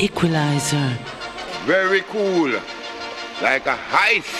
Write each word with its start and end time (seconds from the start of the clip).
equalizer. 0.00 0.96
Very 1.64 2.00
cool. 2.02 2.52
Like 3.42 3.66
a 3.66 3.76
heist. 3.76 4.34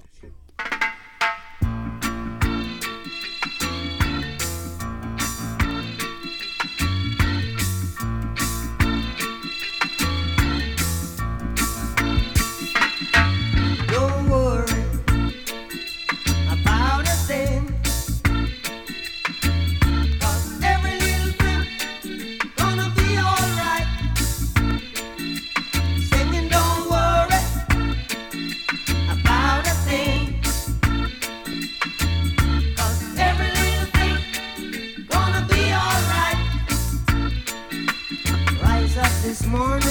The 39.52 39.89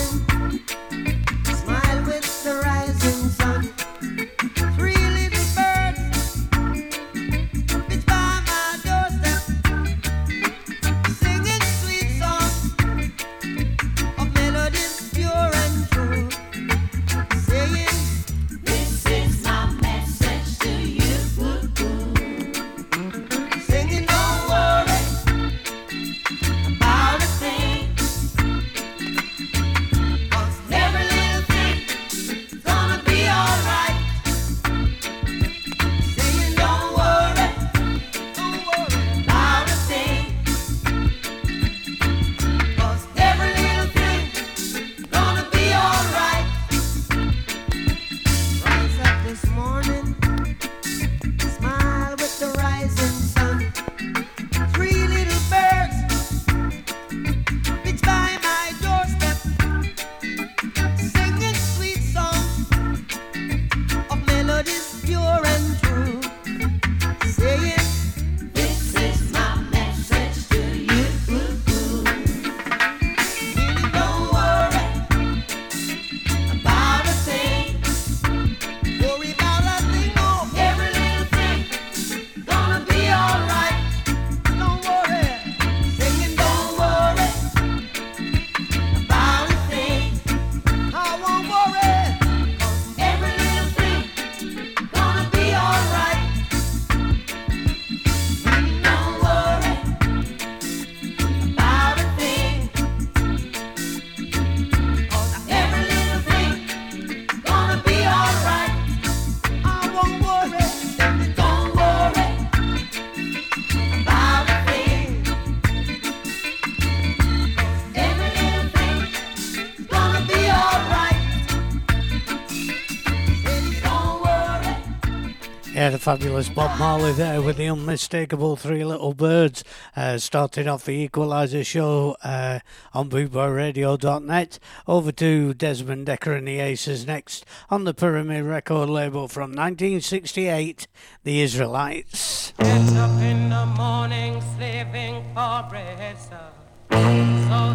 fabulous 126.17 126.49
Bob 126.49 126.79
Marley 126.79 127.13
there 127.13 127.43
with 127.43 127.59
the 127.59 127.69
unmistakable 127.69 128.57
Three 128.57 128.83
Little 128.83 129.13
Birds. 129.13 129.63
Uh, 129.95 130.17
started 130.17 130.67
off 130.67 130.87
the 130.87 130.93
Equalizer 130.93 131.63
show 131.63 132.17
uh, 132.25 132.61
on 132.95 133.11
bootboyradio.net. 133.11 134.59
Over 134.87 135.13
to 135.13 135.53
Desmond 135.53 136.07
Dekker 136.07 136.39
and 136.39 136.49
the 136.49 136.61
Aces 136.61 137.07
next 137.07 137.45
on 137.69 137.85
the 137.85 137.93
Pyramid 137.93 138.45
record 138.45 138.89
label 138.89 139.29
from 139.29 139.51
1968, 139.51 140.87
The 141.25 141.43
Israelites. 141.43 142.55
Get 142.57 142.97
up 142.97 143.21
in 143.21 143.51
the 143.51 143.67
morning 143.67 144.43
slaving 144.57 145.23
for 145.35 145.67
bread, 145.69 146.17
sir, 146.19 146.51
so 146.91 146.97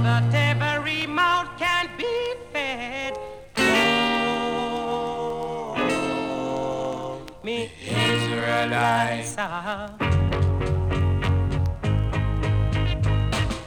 that 0.02 0.34
every 0.60 1.06
mouth 1.06 1.50
can 1.60 1.88
be 2.00 2.34
fed. 2.52 3.16
Me 7.44 7.70
Israelites. 7.82 9.36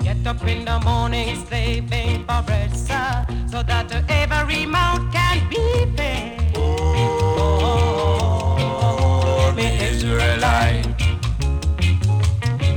Get 0.03 0.27
up 0.27 0.43
in 0.47 0.65
the 0.65 0.81
morning, 0.83 1.37
slaving 1.47 2.25
for 2.25 2.43
bread, 2.43 2.75
sir, 2.75 3.27
so 3.51 3.63
that 3.63 3.93
every 4.09 4.65
mouth 4.65 5.13
can 5.13 5.47
be 5.51 5.85
fed. 5.95 6.57
Oh, 6.57 7.83
me 9.55 9.79
Israelite. 9.89 10.87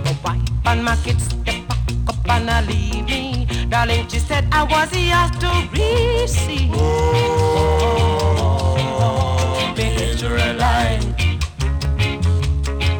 Go 0.03 0.11
wipe 0.23 0.79
my 0.83 0.95
kids, 1.03 1.23
step 1.23 1.67
back 1.67 1.79
up 2.09 2.29
and 2.29 2.49
I 2.49 2.61
leave 2.63 3.05
me. 3.05 3.47
Darling, 3.69 4.07
she 4.09 4.19
said 4.19 4.45
I 4.51 4.63
was 4.63 4.91
yours 4.93 5.31
to 5.39 5.49
receive. 5.71 6.73
Oh, 6.73 8.18
me 9.79 9.87
Israelite. 10.11 11.05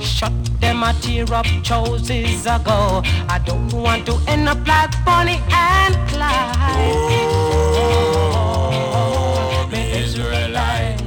Shut 0.02 0.34
them 0.62 0.84
a 0.84 0.94
tear 1.02 1.32
up 1.34 1.48
choices 1.64 2.46
ago. 2.46 3.02
I 3.36 3.38
don't 3.46 3.72
want 3.74 4.06
to 4.08 4.14
end 4.28 4.48
up 4.48 4.66
like 4.68 4.94
Bonnie 5.06 5.42
and 5.52 5.96
Clyde. 6.10 7.18
Oh, 8.32 9.70
me 9.72 9.82
Israelite. 10.04 11.02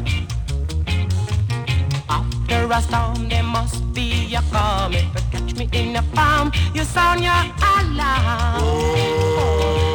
After 2.09 2.61
a 2.77 2.81
storm, 2.83 3.29
there 3.29 3.49
must 3.57 3.81
be 3.95 4.35
a 4.35 4.43
calm. 4.53 4.93
If 4.93 5.05
you 5.15 5.23
catch 5.33 5.51
me 5.59 5.65
in 5.73 5.97
a 5.97 6.03
farm, 6.15 6.53
you 6.75 6.85
sound 6.85 7.21
your 7.29 7.43
alarm. 7.73 8.61
Oh, 8.61 9.92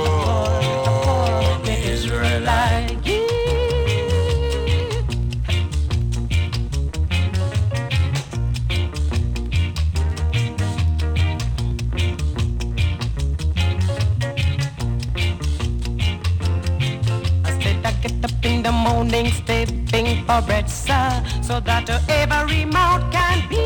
darling, 19.18 19.32
stepping 19.32 20.26
for 20.26 20.42
bread, 20.42 20.70
sir, 20.70 21.24
so 21.42 21.60
that 21.62 21.90
every 22.10 22.66
mouth 22.66 23.12
can 23.12 23.48
be 23.50 23.64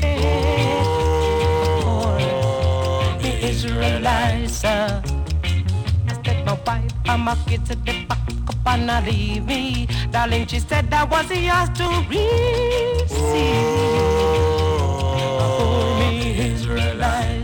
fed. 0.00 0.86
For 1.82 2.18
the 3.22 3.32
Israelites, 3.48 4.52
sir. 4.52 5.02
I 6.08 6.22
said 6.24 6.46
my 6.46 6.58
wife, 6.66 6.92
I'm 7.06 7.28
a 7.28 7.36
kid 7.46 7.64
to 7.66 7.74
the 7.76 8.04
back 8.08 8.18
up 8.48 8.66
and 8.66 8.90
I 8.90 9.04
leave 9.06 9.46
me. 9.46 9.86
Darling, 10.10 10.46
she 10.46 10.58
said 10.60 10.90
that 10.90 11.10
was 11.10 11.30
yours 11.30 11.68
to 11.78 11.86
receive. 12.08 13.12
For 15.58 15.98
me, 15.98 16.12
Israelites, 16.52 17.41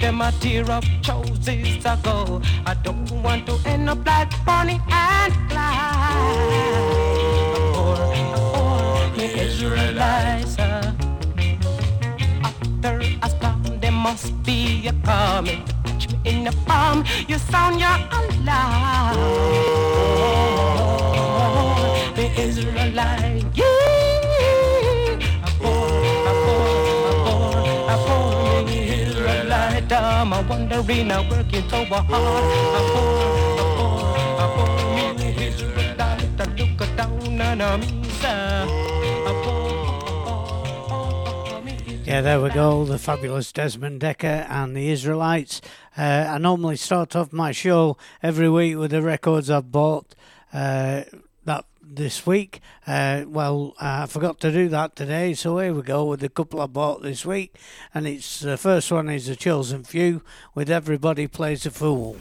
them 0.00 0.20
a 0.22 0.32
tear 0.40 0.68
up 0.70 0.84
choices 1.02 1.84
ago. 1.84 2.40
I 2.66 2.74
don't 2.82 3.10
want 3.22 3.46
to 3.46 3.58
end 3.66 3.88
up 3.90 4.04
like 4.06 4.32
Bonnie 4.46 4.80
and 4.90 5.32
Clyde. 5.50 6.56
For, 7.74 7.96
for 8.34 9.16
me, 9.18 9.26
Israelites. 9.40 10.56
After 12.48 13.00
I 13.22 13.28
stop, 13.28 13.62
there 13.80 13.92
must 13.92 14.42
be 14.42 14.88
a 14.88 14.92
coming. 15.04 15.64
Touch 15.84 16.08
me 16.10 16.18
in 16.24 16.44
the 16.44 16.52
palm, 16.66 17.04
you 17.28 17.38
sound 17.38 17.78
your 17.78 17.98
alarm. 18.18 19.16
The 22.16 22.26
Israelite, 22.40 23.44
yeah. 23.54 23.79
A 29.92 30.46
wandering, 30.48 31.10
I'm 31.10 31.28
working 31.28 31.68
so 31.68 31.84
hard. 31.84 32.06
Me, 35.18 35.46
Israelite. 35.48 36.58
Look 36.78 36.96
down 36.96 37.60
on 37.60 37.80
me, 37.80 37.86
Yeah, 42.04 42.20
there 42.20 42.40
we 42.40 42.50
go. 42.50 42.84
The 42.84 43.00
fabulous 43.00 43.50
Desmond 43.50 44.00
Dekker 44.00 44.46
and 44.48 44.76
the 44.76 44.90
Israelites. 44.90 45.60
Uh, 45.98 46.24
I 46.28 46.38
normally 46.38 46.76
start 46.76 47.16
off 47.16 47.32
my 47.32 47.50
show 47.50 47.96
every 48.22 48.48
week 48.48 48.76
with 48.76 48.92
the 48.92 49.02
records 49.02 49.50
I've 49.50 49.72
bought 49.72 50.14
uh, 50.52 51.02
this 51.94 52.26
week. 52.26 52.60
Uh, 52.86 53.24
well, 53.26 53.74
I 53.80 54.06
forgot 54.06 54.40
to 54.40 54.52
do 54.52 54.68
that 54.68 54.96
today, 54.96 55.34
so 55.34 55.58
here 55.58 55.74
we 55.74 55.82
go 55.82 56.04
with 56.04 56.20
the 56.20 56.28
couple 56.28 56.60
I 56.60 56.66
bought 56.66 57.02
this 57.02 57.26
week. 57.26 57.56
And 57.92 58.06
it's 58.06 58.40
the 58.40 58.56
first 58.56 58.90
one 58.90 59.08
is 59.08 59.26
the 59.26 59.36
Chosen 59.36 59.84
Few 59.84 60.22
with 60.54 60.70
Everybody 60.70 61.26
Plays 61.26 61.66
a 61.66 61.70
Fool. 61.70 62.16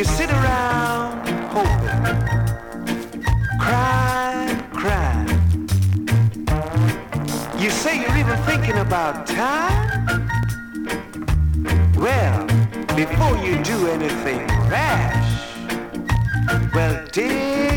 You 0.00 0.06
sit 0.06 0.30
around 0.30 1.28
hoping, 1.52 2.00
crying, 3.60 4.58
crying. 4.72 5.28
You 7.58 7.68
say 7.68 8.00
you're 8.00 8.16
even 8.16 8.38
thinking 8.44 8.78
about 8.78 9.26
time? 9.26 10.16
Well, 11.96 12.46
before 12.96 13.36
you 13.44 13.62
do 13.62 13.88
anything 13.88 14.46
rash, 14.70 15.52
well, 16.72 17.06
dig 17.12 17.69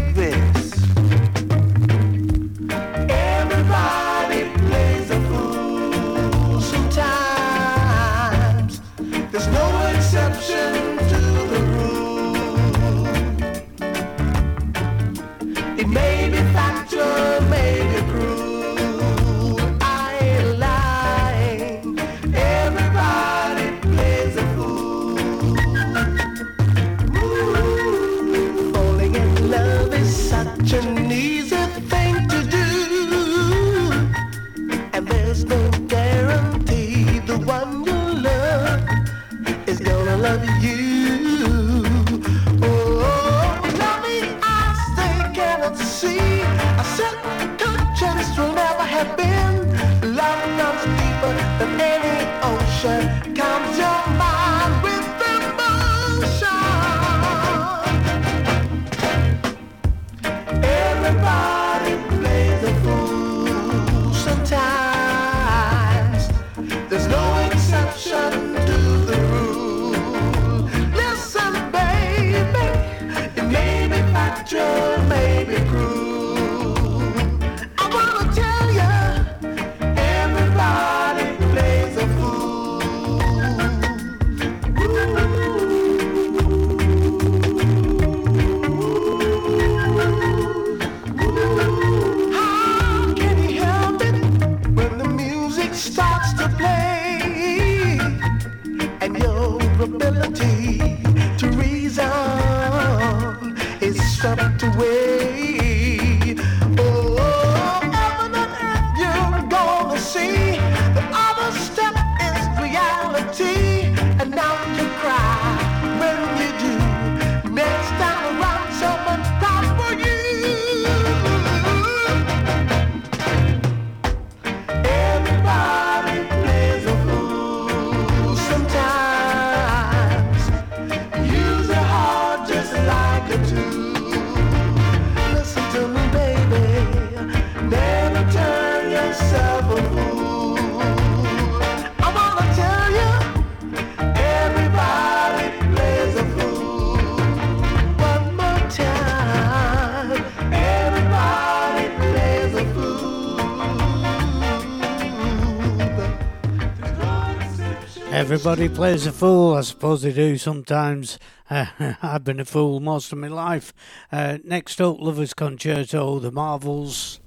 Everybody 158.45 158.75
plays 158.75 159.07
a 159.07 159.13
fool, 159.13 159.55
I 159.55 159.62
suppose 159.62 160.01
they 160.01 160.12
do 160.12 160.38
sometimes. 160.38 161.17
Uh, 161.50 161.67
I've 162.01 162.25
been 162.25 162.41
a 162.41 162.45
fool 162.45 162.81
most 162.81 163.13
of 163.13 163.17
my 163.17 163.29
life. 163.29 163.73
Uh, 164.12 164.38
next 164.43 164.81
up, 164.81 165.00
Lovers 165.00 165.33
Concerto, 165.33 166.19
The 166.19 166.29
Marvels. 166.29 167.21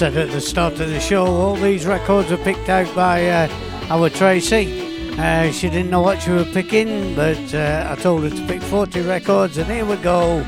Said 0.00 0.16
at 0.16 0.30
the 0.30 0.40
start 0.40 0.72
of 0.80 0.88
the 0.88 0.98
show, 0.98 1.26
all 1.26 1.56
these 1.56 1.84
records 1.84 2.30
were 2.30 2.38
picked 2.38 2.70
out 2.70 2.88
by 2.94 3.28
uh, 3.28 3.46
our 3.90 4.08
Tracy. 4.08 5.12
Uh, 5.18 5.52
she 5.52 5.68
didn't 5.68 5.90
know 5.90 6.00
what 6.00 6.22
she 6.22 6.30
was 6.30 6.48
picking, 6.54 7.14
but 7.14 7.54
uh, 7.54 7.86
I 7.90 8.00
told 8.00 8.22
her 8.22 8.30
to 8.30 8.46
pick 8.46 8.62
40 8.62 9.02
records, 9.02 9.58
and 9.58 9.70
here 9.70 9.84
we 9.84 9.96
go. 9.96 10.42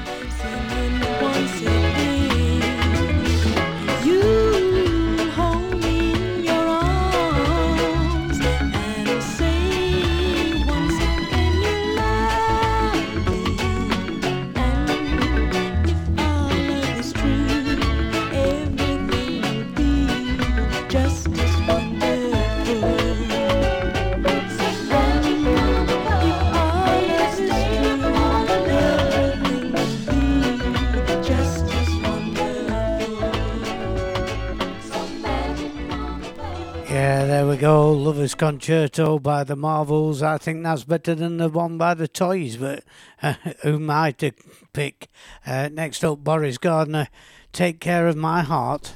Concerto 38.43 39.21
by 39.21 39.45
the 39.45 39.55
Marvels. 39.55 40.21
I 40.21 40.37
think 40.37 40.65
that's 40.65 40.83
better 40.83 41.15
than 41.15 41.37
the 41.37 41.49
one 41.49 41.79
by 41.79 41.95
the 41.95 42.09
Toys, 42.09 42.57
but 42.57 42.83
uh, 43.23 43.35
who 43.63 43.77
am 43.77 43.89
I 43.89 44.11
to 44.11 44.33
pick? 44.73 45.07
Uh, 45.47 45.69
next 45.73 46.03
up, 46.03 46.25
Boris 46.25 46.59
Gardiner, 46.59 47.07
Take 47.53 47.79
Care 47.79 48.09
of 48.09 48.17
My 48.17 48.43
Heart. 48.43 48.95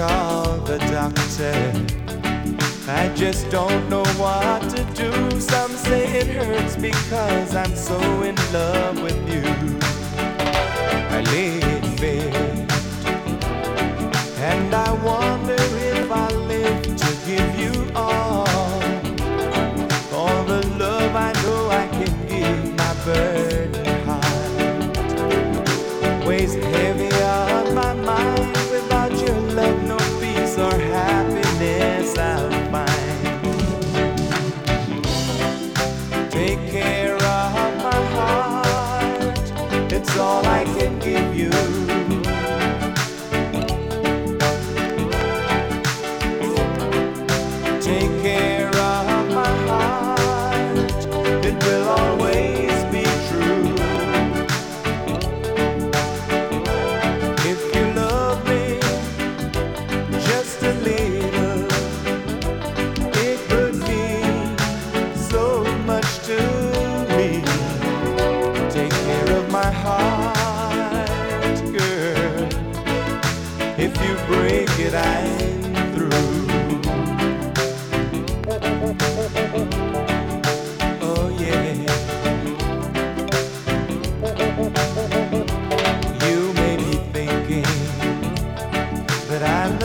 Call 0.00 0.56
the 0.60 0.78
doctor. 0.78 1.72
I 2.90 3.14
just 3.14 3.50
don't 3.50 3.86
know 3.90 4.02
what 4.16 4.62
to 4.70 4.82
do. 4.94 5.38
Some 5.38 5.72
say 5.72 6.20
it 6.20 6.26
hurts 6.26 6.76
because 6.76 7.54
I'm 7.54 7.76
so 7.76 8.00
in 8.22 8.34
love 8.50 9.02
with 9.02 9.28
you. 9.28 9.79
you. 41.40 41.79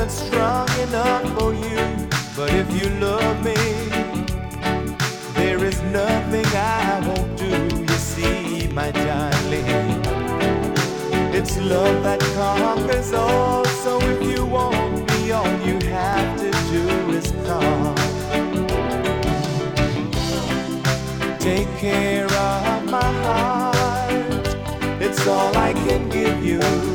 Can 0.08 0.36
give 0.36 1.66
you. 1.66 2.08
But 2.36 2.54
if 2.54 2.68
you 2.82 2.90
love 3.00 3.44
me, 3.44 3.56
there 5.34 5.64
is 5.64 5.82
nothing 5.84 6.46
I 6.54 7.02
won't 7.08 7.38
do. 7.38 7.82
You 7.82 7.98
see, 7.98 8.68
my 8.68 8.92
darling, 8.92 10.04
it's 11.34 11.58
love 11.58 12.04
that 12.04 12.20
conquers 12.36 13.14
all. 13.14 13.66
So 13.66 14.00
if 14.02 14.22
you 14.24 14.46
want 14.46 15.12
me, 15.12 15.32
all 15.32 15.48
you 15.66 15.80
have 15.90 16.40
to 16.40 16.52
do 16.72 16.86
is 17.12 17.32
come. 17.46 17.96
Take 21.40 21.70
care 21.78 22.26
of 22.26 22.86
my 22.90 23.12
heart, 23.24 24.48
it's 25.02 25.28
all 25.28 25.56
I 25.58 25.74
can 25.74 26.10
give 26.10 26.44
you. 26.44 26.95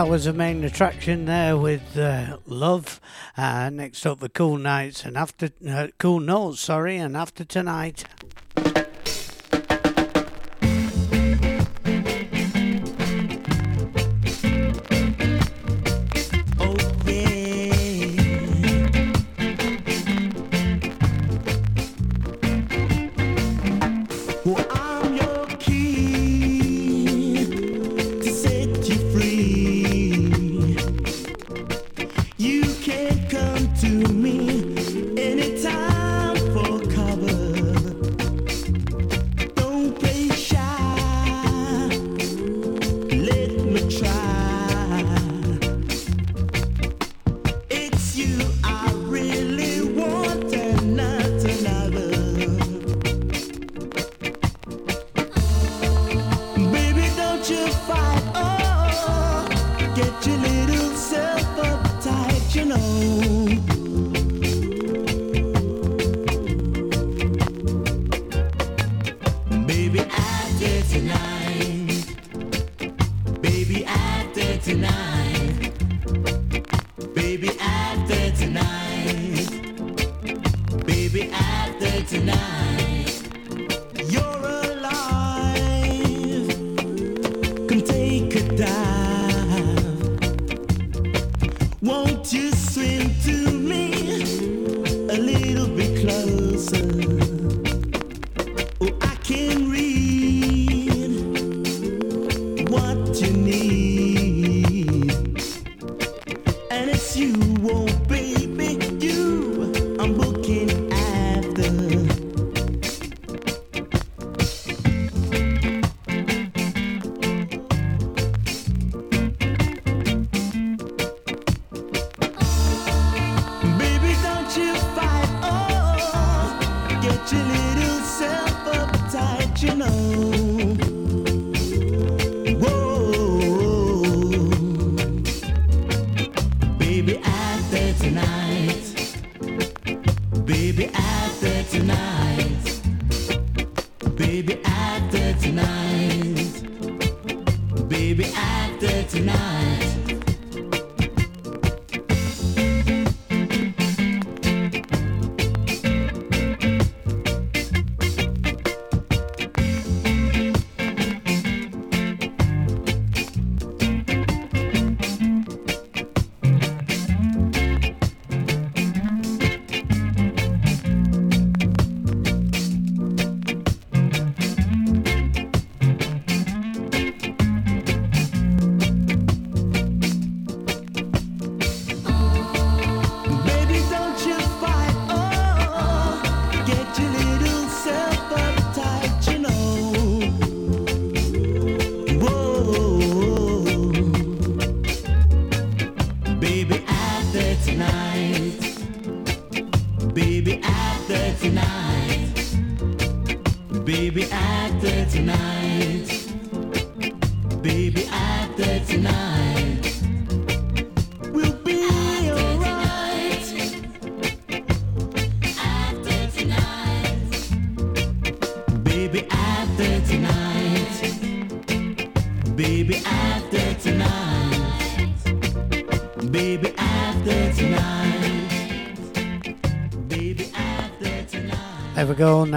That 0.00 0.08
was 0.08 0.24
the 0.24 0.32
main 0.32 0.64
attraction 0.64 1.26
there 1.26 1.58
with 1.58 1.94
uh, 1.98 2.38
Love. 2.46 3.02
Uh, 3.36 3.68
next 3.68 4.06
up, 4.06 4.20
the 4.20 4.30
Cool 4.30 4.56
Nights 4.56 5.04
and 5.04 5.14
after 5.14 5.50
uh, 5.68 5.88
Cool 5.98 6.20
Notes, 6.20 6.58
sorry, 6.58 6.96
and 6.96 7.14
after 7.14 7.44
tonight. 7.44 8.04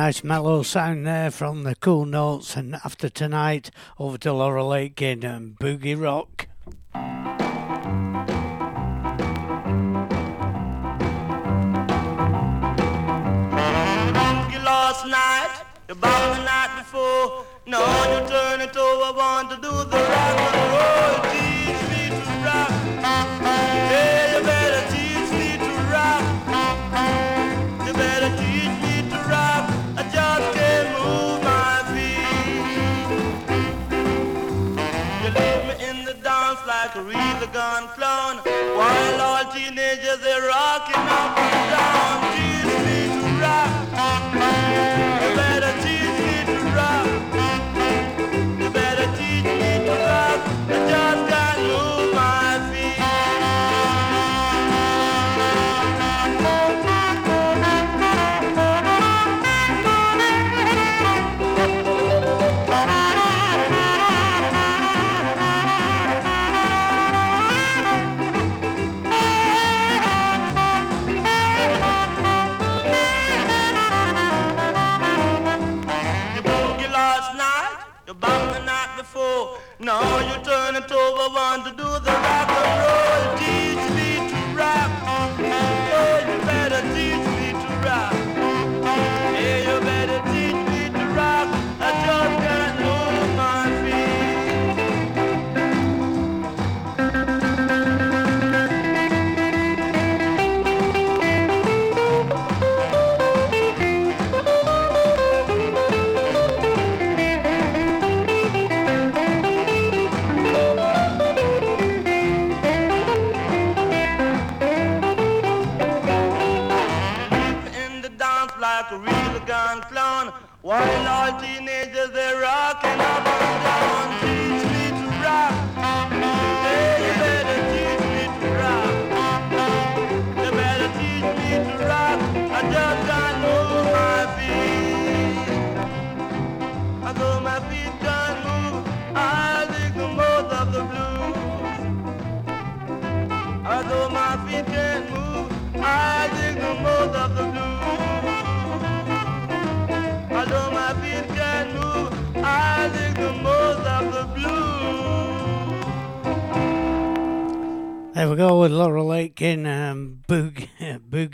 nice 0.03 0.21
mellow 0.21 0.61
sound 0.61 1.07
there 1.07 1.31
from 1.31 1.63
the 1.63 1.75
Cool 1.75 2.03
Notes, 2.03 2.57
and 2.57 2.75
after 2.83 3.07
tonight, 3.07 3.71
over 3.97 4.17
to 4.17 4.33
Laurel 4.33 4.67
Lake 4.67 5.01
and 5.01 5.23
um, 5.23 5.55
Boogie 5.61 5.97
Rock. 5.97 6.32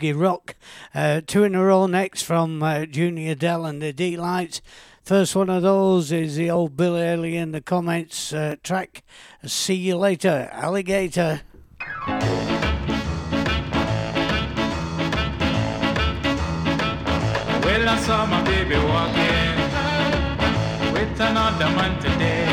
Boogie 0.00 0.18
Rock. 0.18 0.56
Uh, 0.94 1.20
two 1.26 1.44
in 1.44 1.54
a 1.54 1.62
row 1.62 1.86
next 1.86 2.22
from 2.22 2.62
uh, 2.62 2.86
Junior 2.86 3.34
Dell 3.34 3.66
and 3.66 3.82
the 3.82 3.92
D-Lights. 3.92 4.62
First 5.02 5.36
one 5.36 5.50
of 5.50 5.62
those 5.62 6.10
is 6.12 6.36
the 6.36 6.50
old 6.50 6.76
Bill 6.76 6.96
Haley 6.96 7.36
and 7.36 7.52
the 7.54 7.60
Comets 7.60 8.32
uh, 8.32 8.56
track. 8.62 9.02
See 9.44 9.74
you 9.74 9.96
later, 9.96 10.48
alligator. 10.52 11.42
Well, 17.62 17.88
I 17.88 17.98
saw 18.00 18.26
my 18.26 18.42
baby 18.44 18.76
walking 18.76 19.56
with 20.92 21.20
another 21.20 21.70
man 21.76 22.00
today. 22.00 22.46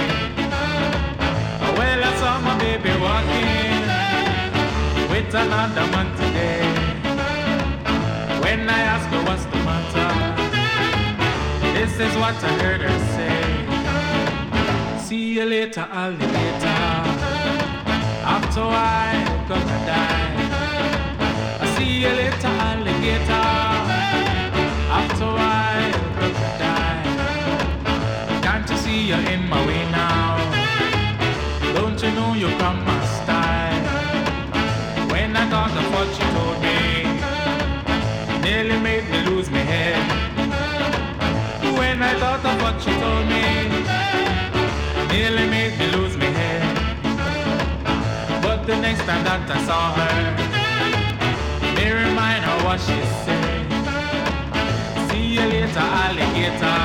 Well, 1.77 2.03
I 2.03 2.15
saw 2.17 2.39
my 2.41 2.57
baby 2.59 2.89
walking 2.99 3.87
with 5.09 5.33
another 5.35 5.87
man 5.91 6.15
today. 6.17 6.66
When 8.57 8.69
I 8.69 8.79
asked 8.79 9.09
her 9.13 9.21
what's 9.23 9.45
the 9.45 9.59
matter, 9.69 10.09
this 11.77 11.93
is 11.99 12.13
what 12.17 12.35
I 12.43 12.45
heard 12.63 12.81
her 12.81 12.99
say. 13.13 13.41
See 15.05 15.35
you 15.35 15.45
later, 15.45 15.85
alligator. 15.91 16.83
After 18.35 18.61
a 18.61 18.67
while, 18.75 19.27
crocodile. 19.45 20.37
See 21.75 21.93
you 22.01 22.09
later, 22.09 22.53
alligator. 22.69 23.47
After 24.99 25.25
a 25.25 25.37
while, 25.39 25.99
crocodile. 26.17 27.13
Can't 28.41 28.67
you 28.71 28.77
see 28.77 28.99
you're 29.09 29.27
in 29.33 29.47
my 29.47 29.61
way 29.67 29.83
now? 29.91 30.37
Don't 31.75 31.99
you 32.01 32.11
know 32.11 32.33
you 32.33 32.49
come 32.57 32.79
my 32.83 33.05
style? 33.21 33.83
When 35.11 35.29
I 35.37 35.45
thought 35.47 35.77
of 35.77 35.87
what 35.93 36.09
nearly 38.67 38.83
made 38.83 39.09
me 39.09 39.21
lose 39.29 39.49
my 39.49 39.59
head. 39.59 39.95
When 41.77 42.01
I 42.01 42.13
thought 42.19 42.43
of 42.43 42.61
what 42.61 42.75
you 42.85 42.93
told 42.99 43.25
me, 43.31 43.43
nearly 45.07 45.45
made 45.49 45.79
me 45.79 45.87
lose 45.95 46.17
my 46.17 46.25
head. 46.25 46.63
But 48.41 48.67
the 48.67 48.75
next 48.75 49.03
time 49.05 49.23
that 49.23 49.49
I 49.49 49.59
saw 49.67 49.93
her, 49.97 50.17
me 51.75 51.85
remind 51.91 52.43
her 52.43 52.57
oh, 52.59 52.65
what 52.65 52.79
she 52.81 52.99
said. 53.23 53.65
See 55.09 55.25
you 55.35 55.45
later, 55.53 55.87
alligator. 56.03 56.83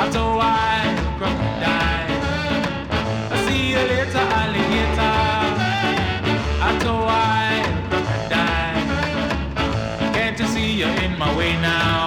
After 0.00 0.20
a 0.20 0.36
while, 0.40 0.94
crocodile. 1.18 2.14
See 3.44 3.70
you 3.72 3.82
later, 3.92 4.18
alligator. 4.18 4.57
In 11.04 11.18
my 11.18 11.34
way 11.36 11.52
now? 11.60 11.97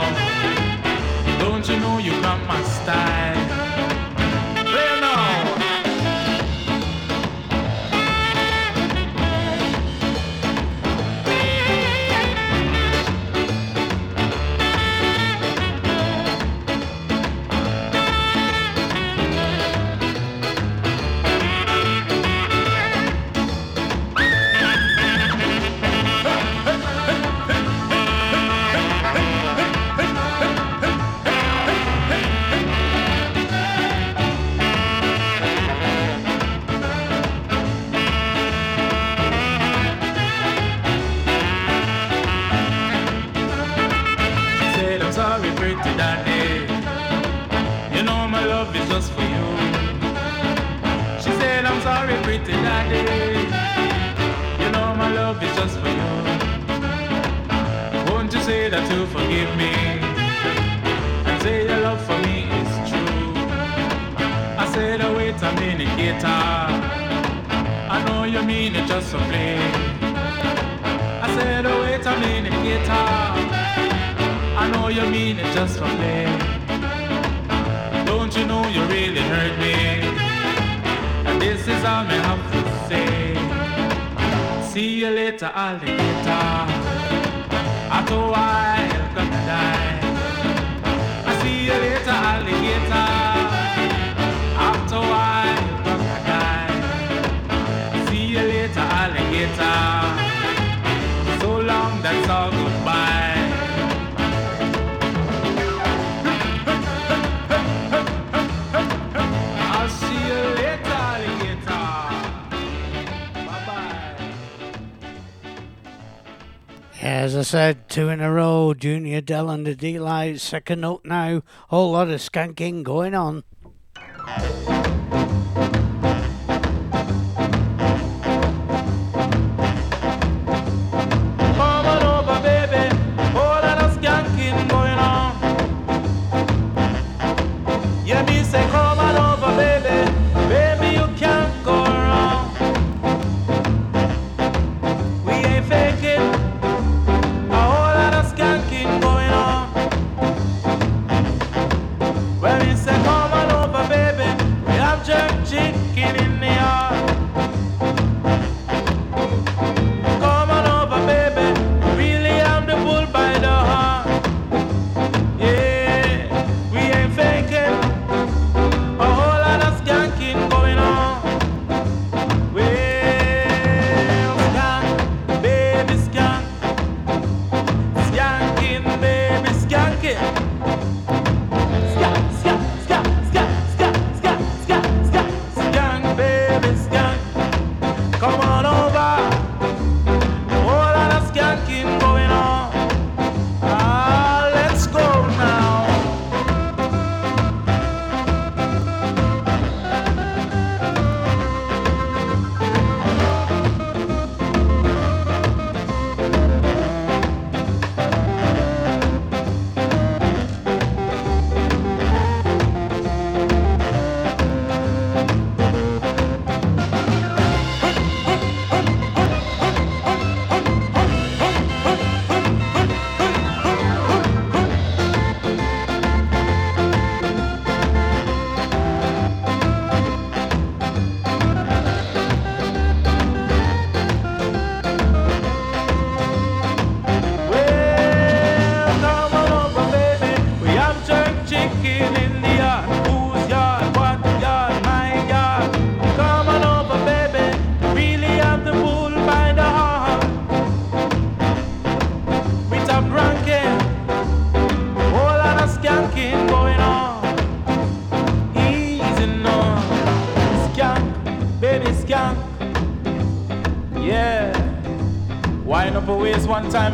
Junior 118.74 119.22
Dell 119.22 119.50
and 119.50 119.66
the 119.66 119.76
D-Lights. 119.76 120.44
Second 120.44 120.84
up 120.86 121.06
now. 121.06 121.42
Whole 121.70 121.92
lot 121.92 122.10
of 122.10 122.20
skanking 122.20 122.84
going 122.84 123.16
on. 123.16 123.44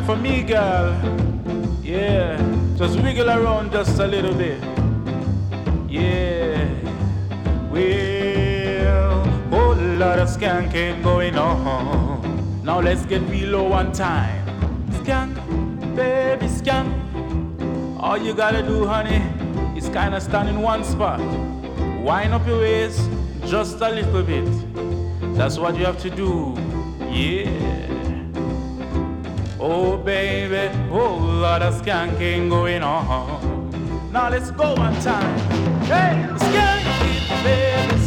For 0.07 0.15
me, 0.15 0.41
girl. 0.41 0.95
Yeah. 1.83 2.37
Just 2.77 2.97
wiggle 3.01 3.29
around 3.29 3.73
just 3.73 3.99
a 3.99 4.07
little 4.07 4.33
bit. 4.33 4.57
Yeah. 5.89 6.63
Well, 7.69 9.25
whole 9.49 9.75
lot 9.75 10.19
of 10.19 10.29
skanking 10.29 11.03
going 11.03 11.37
on. 11.37 12.63
Now 12.63 12.79
let's 12.79 13.05
get 13.05 13.21
real 13.23 13.49
low 13.49 13.67
one 13.67 13.91
time. 13.91 14.45
Skank, 14.91 15.35
baby 15.93 16.45
skank. 16.45 16.87
All 17.99 18.17
you 18.17 18.33
gotta 18.33 18.63
do, 18.63 18.85
honey, 18.85 19.21
is 19.75 19.89
kinda 19.89 20.21
stand 20.21 20.47
in 20.47 20.61
one 20.61 20.85
spot. 20.85 21.19
Wind 21.99 22.33
up 22.33 22.47
your 22.47 22.61
waist 22.61 23.09
just 23.45 23.81
a 23.81 23.89
little 23.89 24.23
bit. 24.23 24.47
That's 25.35 25.57
what 25.57 25.77
you 25.77 25.83
have 25.83 25.99
to 26.03 26.09
do. 26.09 26.55
Yeah. 27.11 27.96
Oh, 29.59 29.97
baby, 29.97 30.69
oh, 30.91 31.17
whole 31.17 31.19
lot 31.19 31.63
of 31.63 31.81
skanking 31.81 32.47
going 32.47 32.83
on. 32.83 34.11
Now 34.11 34.29
let's 34.29 34.51
go 34.51 34.75
one 34.75 34.93
time. 35.01 35.39
Hey, 35.85 36.27
skank 36.37 36.85
it, 37.01 37.43
baby, 37.43 38.06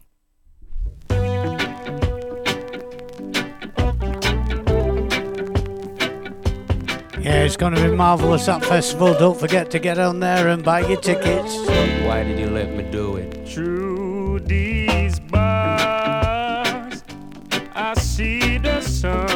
Yeah, 7.21 7.43
it's 7.43 7.55
going 7.55 7.75
to 7.75 7.81
be 7.87 7.95
marvellous 7.95 8.47
at 8.47 8.65
festival. 8.65 9.13
Don't 9.13 9.39
forget 9.39 9.69
to 9.71 9.79
get 9.79 9.99
on 9.99 10.19
there 10.19 10.47
and 10.47 10.63
buy 10.63 10.79
your 10.79 10.99
tickets. 10.99 11.55
Why 12.03 12.23
did 12.23 12.39
you 12.39 12.49
let 12.49 12.73
me 12.73 12.81
do 12.89 13.17
it? 13.17 13.47
Through 13.47 13.90
see 18.21 18.59
the 18.59 18.79
sun. 18.81 19.30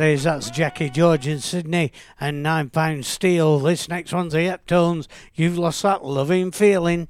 Is. 0.00 0.24
That's 0.24 0.50
Jackie 0.50 0.90
George 0.90 1.26
in 1.26 1.40
Sydney 1.40 1.92
and 2.20 2.42
Nine 2.42 2.70
Pound 2.70 3.06
Steel. 3.06 3.58
This 3.58 3.88
next 3.88 4.12
one's 4.12 4.32
the 4.32 4.38
Heptones. 4.38 5.08
You've 5.34 5.58
lost 5.58 5.82
that 5.82 6.04
loving 6.04 6.50
feeling. 6.52 7.08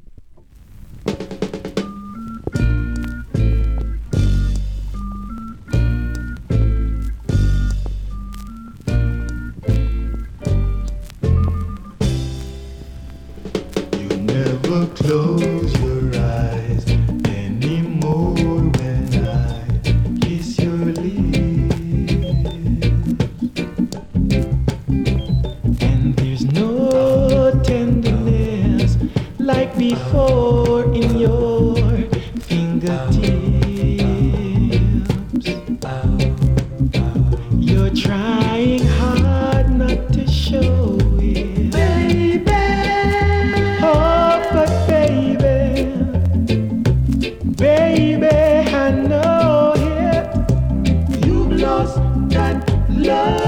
Love 53.03 53.40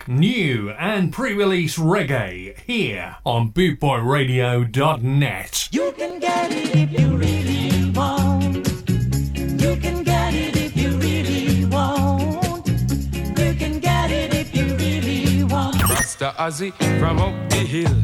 Classic, 0.00 0.18
new, 0.18 0.70
and 0.70 1.12
pre 1.12 1.34
release 1.34 1.76
reggae 1.76 2.58
here 2.60 3.16
on 3.26 3.52
bootboyradio.net. 3.52 5.68
You 5.72 5.92
can 5.92 6.18
get 6.18 6.50
it 6.50 6.74
if 6.74 6.90
you 6.98 7.16
really 7.16 7.90
want. 7.90 8.66
You 8.88 9.76
can 9.76 10.02
get 10.02 10.32
it 10.34 10.56
if 10.56 10.74
you 10.76 10.96
really 10.98 11.66
want. 11.66 12.66
You 12.68 13.54
can 13.54 13.78
get 13.80 14.10
it 14.10 14.34
if 14.34 14.54
you 14.54 14.74
really 14.76 15.44
want. 15.44 15.82
Rasta 15.82 16.34
Ozzy 16.38 16.72
from 16.98 17.18
up 17.18 17.34
the 17.50 17.56
hill. 17.56 17.94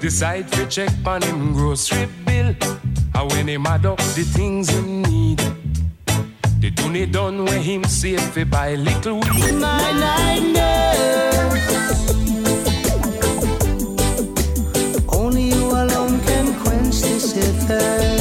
Decide 0.00 0.50
to 0.52 0.66
check 0.68 0.90
on 1.04 1.20
him 1.22 1.52
grocery 1.52 2.08
bill. 2.24 2.54
And 3.14 3.30
when 3.32 3.48
him 3.48 3.66
add 3.66 3.84
up 3.86 3.98
the 3.98 4.24
things 4.24 4.70
him 4.70 4.93
need. 6.94 7.12
The 7.12 7.12
tune 7.12 7.12
done 7.12 7.44
when 7.44 7.62
him 7.62 7.84
save 7.84 8.20
fi 8.20 8.44
buy 8.44 8.74
little 8.74 9.14
weed. 9.16 9.54
Mine 9.54 10.02
I 10.02 10.38
know. 10.38 10.84
Only 15.08 15.48
you 15.48 15.70
alone 15.70 16.20
can 16.20 16.54
quench 16.60 17.00
this 17.00 17.34
thirst. 17.66 18.14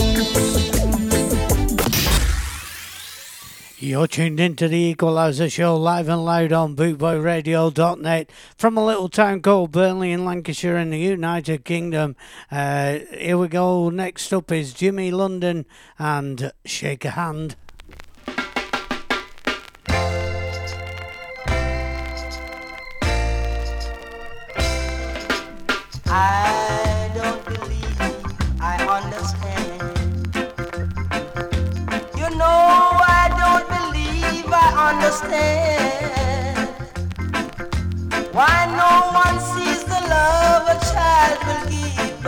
You're 3.80 4.08
tuned 4.08 4.40
into 4.40 4.70
the 4.70 4.78
Equalizer 4.78 5.50
Show 5.50 5.76
live 5.76 6.08
and 6.08 6.24
loud 6.24 6.54
on 6.54 6.76
bootboyradio.net 6.76 8.30
from 8.56 8.78
a 8.78 8.86
little 8.86 9.10
town 9.10 9.42
called 9.42 9.74
Burnley 9.74 10.14
in 10.14 10.24
Lancashire 10.24 10.78
in 10.78 10.90
the 10.90 10.98
United 11.00 11.66
Kingdom. 11.66 12.16
Uh, 12.50 13.00
here 13.12 13.38
we 13.38 13.50
go. 13.50 13.90
Next 13.90 14.32
up 14.32 14.54
is 14.54 14.74
Jimmy 14.74 15.12
London 15.12 15.66
and 16.00 16.54
Shake 16.66 17.04
a 17.04 17.10
Hand. 17.12 17.58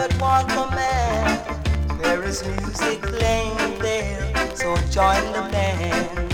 But 0.07 0.21
one 0.21 0.45
command. 0.47 1.41
There 2.01 2.23
is 2.23 2.43
music 2.45 3.01
playing 3.01 3.79
there, 3.79 4.55
so 4.55 4.75
join 4.91 5.23
the 5.33 5.41
band. 5.51 6.33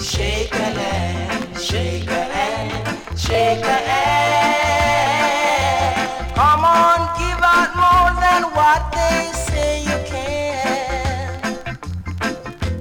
Shake 0.00 0.52
a 0.52 0.70
hand, 0.80 1.58
shake 1.60 2.06
a 2.06 2.24
hand, 2.34 3.18
shake 3.18 3.64
a 3.64 3.78
hand. 3.90 5.14
Come 6.34 6.64
on, 6.64 6.98
give 7.18 7.42
out 7.42 7.74
more 7.84 8.12
than 8.24 8.42
what 8.56 8.80
they 8.92 9.30
say 9.48 9.82
you 9.82 9.98
can. 10.06 11.66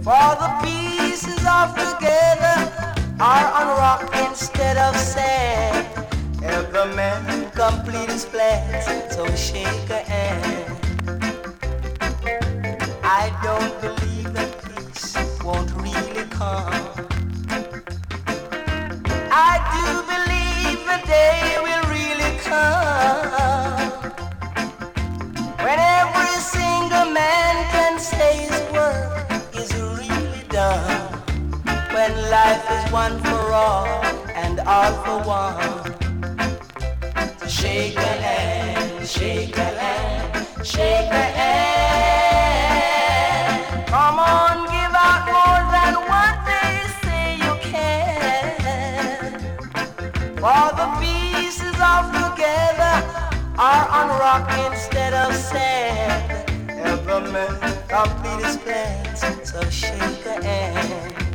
For 0.04 0.36
the 0.42 0.50
pieces 0.64 1.44
of 1.46 1.76
together 1.76 2.58
are 3.20 3.48
on 3.60 3.68
rock 3.78 4.02
instead 4.30 4.78
of 4.78 4.96
sand. 4.96 6.01
Every 6.52 6.96
man 6.96 7.50
complete 7.52 8.10
his 8.12 8.26
plans, 8.26 8.86
so 9.16 9.26
shake 9.36 9.90
a 9.90 10.00
hand. 10.00 10.78
I 13.04 13.32
don't 13.42 13.74
believe 13.82 14.34
that 14.34 14.52
peace 14.66 15.16
won't 15.46 15.72
really 15.76 16.28
come. 16.30 16.74
I 19.32 19.54
do 19.74 19.86
believe 20.12 20.80
the 20.92 21.00
day 21.08 21.56
will 21.66 21.86
really 21.98 22.34
come 22.44 24.12
when 25.66 25.80
every 25.80 26.36
single 26.56 27.08
man 27.14 27.54
can 27.72 27.98
say 27.98 28.48
his 28.50 28.62
work 28.74 29.32
is 29.56 29.74
really 29.76 30.44
done. 30.50 31.14
When 31.96 32.12
life 32.30 32.66
is 32.76 32.92
one 32.92 33.18
for 33.20 33.54
all 33.54 34.04
and 34.36 34.60
all 34.62 34.94
for 35.06 35.28
one. 35.28 35.81
Shake 37.62 37.96
a 37.96 38.00
hand, 38.00 39.08
shake 39.08 39.56
a 39.56 39.60
hand, 39.62 40.66
shake 40.66 41.12
a 41.12 41.26
hand. 41.38 42.98
Come 43.88 44.18
on, 44.18 44.66
give 44.66 44.96
out 45.08 45.26
more 45.30 45.62
than 45.70 45.94
what 46.10 46.36
they 46.50 46.74
say 47.04 47.36
you 47.46 47.54
can. 47.62 49.32
For 50.42 50.66
the 50.80 50.88
pieces 51.00 51.78
of 51.78 52.12
the 52.14 52.22
together 52.34 52.96
are 53.60 53.86
on 53.90 54.08
rock 54.20 54.50
instead 54.72 55.14
of 55.14 55.36
sand. 55.36 56.50
Every 56.68 57.22
man 57.32 57.54
complete 57.88 58.44
his 58.44 58.58
plans, 58.58 59.22
so 59.48 59.62
shake 59.70 60.26
a 60.26 60.44
hand. 60.44 61.31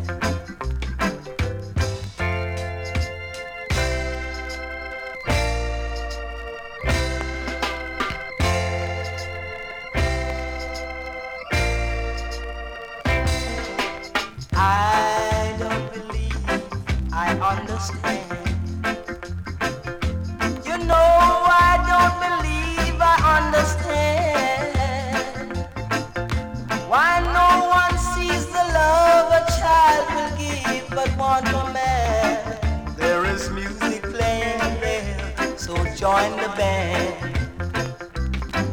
Join 36.07 36.33
the 36.43 36.51
band. 36.61 37.15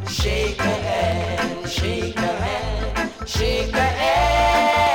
Shake 0.08 0.60
a 0.60 0.76
hand, 0.88 1.68
shake 1.68 2.16
a 2.32 2.34
hand, 2.44 3.12
shake 3.26 3.74
a 3.74 3.90
hand. 4.02 4.94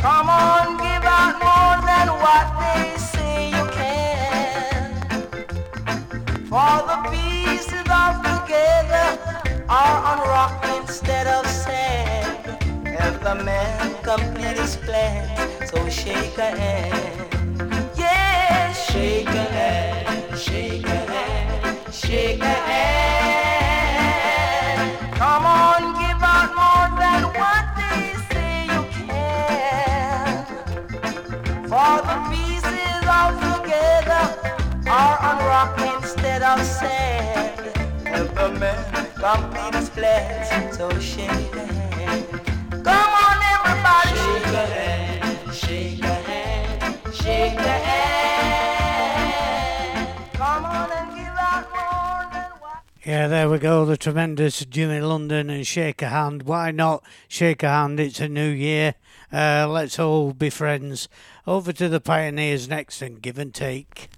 Come 0.00 0.28
on, 0.28 0.64
give 0.84 1.04
out 1.20 1.34
more 1.46 1.76
than 1.90 2.06
what 2.24 2.46
they 2.62 2.84
say 3.12 3.34
you 3.56 3.64
can. 3.78 4.90
For 6.50 6.74
the 6.90 6.98
pieces 7.12 7.86
of 8.02 8.12
together 8.30 9.08
are 9.68 9.98
on 10.10 10.18
rock 10.34 10.54
instead 10.80 11.26
of 11.28 11.46
sand. 11.46 12.58
Every 12.86 13.36
man 13.44 13.94
complete 14.02 14.58
his 14.64 14.74
plan, 14.84 15.22
so 15.68 15.78
shake 15.88 16.38
a 16.38 16.50
hand. 16.62 17.21
Shake 22.12 22.42
a 22.42 22.56
hand. 22.68 24.02
Come 25.14 25.44
on, 25.46 25.80
give 26.00 26.22
out 26.34 26.50
more 26.60 26.88
than 27.02 27.20
what 27.40 27.64
they 27.80 28.02
say 28.30 28.54
you 28.72 28.82
can. 28.96 30.44
For 31.70 31.94
the 32.08 32.16
pieces 32.30 33.02
of 33.18 33.30
together 33.48 34.24
are 34.98 35.16
on 35.28 35.38
rock 35.52 35.74
instead 35.94 36.40
of 36.42 36.58
sand. 36.62 37.64
Every 38.04 38.50
man 38.60 38.78
complete 39.24 39.74
his 39.74 39.88
plans, 39.88 40.76
so 40.76 40.86
shake 41.00 41.56
a 41.56 41.64
hand. 41.64 42.24
Come 42.88 43.12
on, 43.24 43.38
everybody, 43.54 44.12
shake 44.20 44.52
a 44.52 44.66
hand, 44.76 45.54
shake 45.62 46.04
a 46.04 46.16
hand, 46.28 46.94
shake 47.14 47.58
a 47.58 47.76
hand. 47.86 47.91
Yeah, 53.04 53.26
there 53.26 53.50
we 53.50 53.58
go. 53.58 53.84
The 53.84 53.96
tremendous 53.96 54.64
Jimmy 54.64 55.00
London 55.00 55.50
and 55.50 55.66
Shake 55.66 56.02
a 56.02 56.08
Hand. 56.08 56.44
Why 56.44 56.70
not 56.70 57.02
shake 57.26 57.64
a 57.64 57.68
hand? 57.68 57.98
It's 57.98 58.20
a 58.20 58.28
new 58.28 58.48
year. 58.48 58.94
Uh, 59.32 59.66
let's 59.68 59.98
all 59.98 60.32
be 60.32 60.50
friends. 60.50 61.08
Over 61.44 61.72
to 61.72 61.88
the 61.88 62.00
Pioneers 62.00 62.68
next 62.68 63.02
and 63.02 63.20
give 63.20 63.38
and 63.38 63.52
take. 63.52 64.08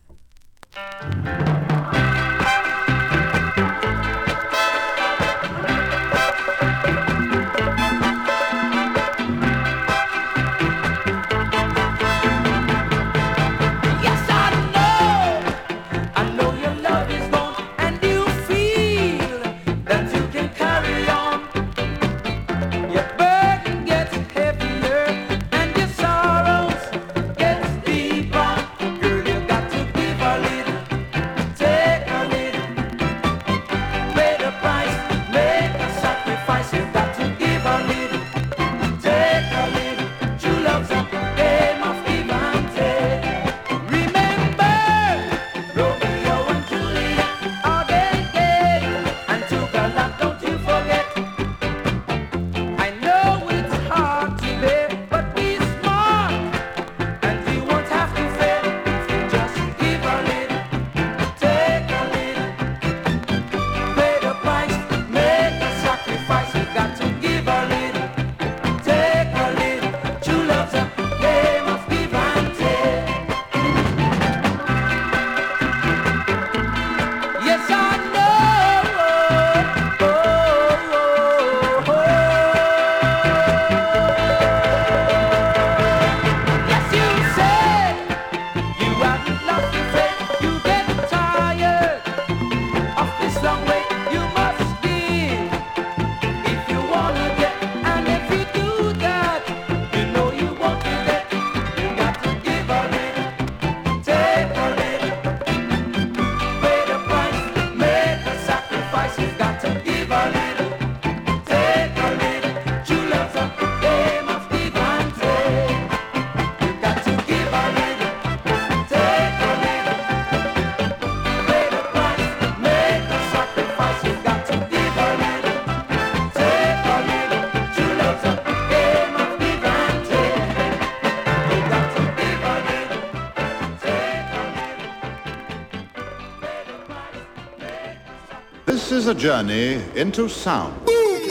is 139.04 139.10
a 139.10 139.14
journey 139.14 139.82
into 139.96 140.28
sound. 140.30 140.72
Boom! 140.86 141.28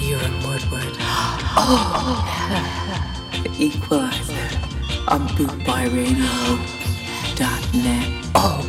Keiron 0.00 0.34
Woodward. 0.42 0.96
Oh! 1.54 2.24
Equalizer 3.56 4.48
on 5.06 5.28
bootboyradio.net. 5.36 8.08
Oh! 8.34 8.68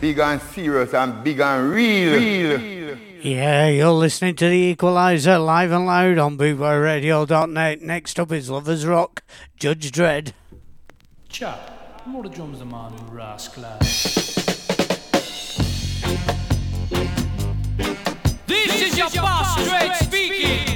big 0.00 0.18
and 0.18 0.42
serious 0.42 0.92
and 0.94 1.22
big 1.22 1.38
and 1.40 1.70
real. 1.70 2.14
real. 2.14 2.73
Yeah, 3.24 3.68
you're 3.68 3.90
listening 3.90 4.34
to 4.34 4.50
The 4.50 4.54
Equalizer 4.54 5.38
live 5.38 5.72
and 5.72 5.86
loud 5.86 6.18
on 6.18 6.36
BootboyRadio.net. 6.36 7.80
Next 7.80 8.20
up 8.20 8.30
is 8.30 8.50
Lovers 8.50 8.84
Rock, 8.84 9.22
Judge 9.56 9.90
Dredd. 9.90 10.34
Chap, 11.30 12.04
More 12.04 12.22
the 12.22 12.28
drums 12.28 12.60
a 12.60 12.66
man, 12.66 12.92
rascal. 13.10 13.62
This, 13.80 14.26
this 18.46 18.82
is 18.82 18.98
your 18.98 19.08
boss, 19.14 19.56
Dredd 19.56 20.04
speaking. 20.04 20.73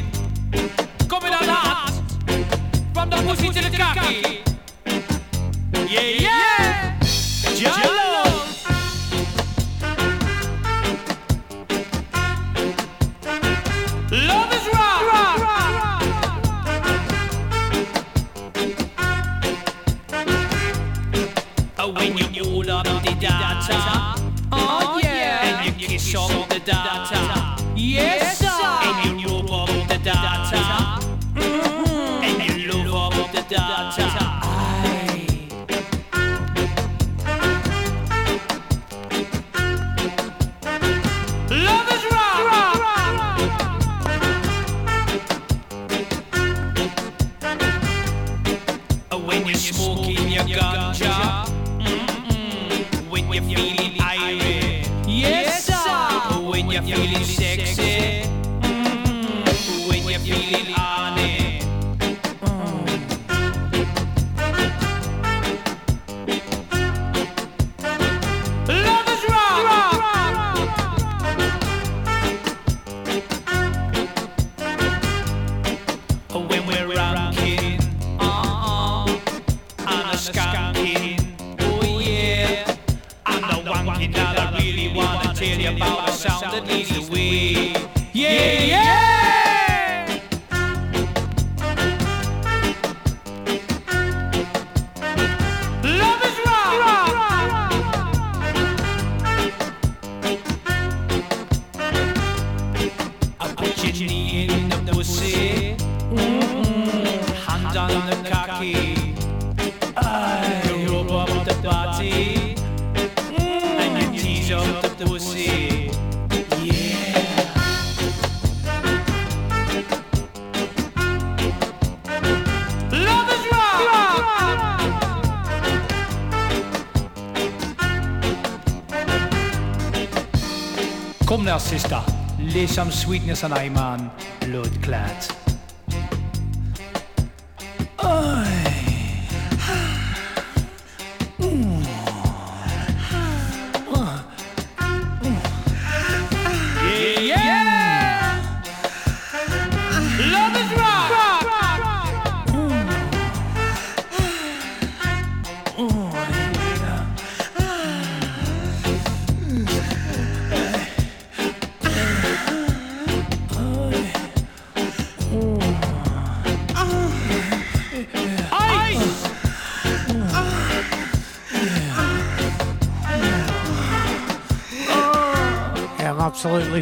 some 132.79 132.93
sweetness 132.93 133.43
on 133.43 133.53
Iman, 133.53 134.09
blood 134.41 134.71
clot. 134.85 135.38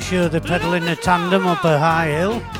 sure 0.07 0.29
they're 0.29 0.41
pedalling 0.41 0.87
a 0.87 0.95
tandem 0.95 1.49
up 1.49 1.65
a 1.65 1.81
high 1.81 2.07
hill. 2.07 2.56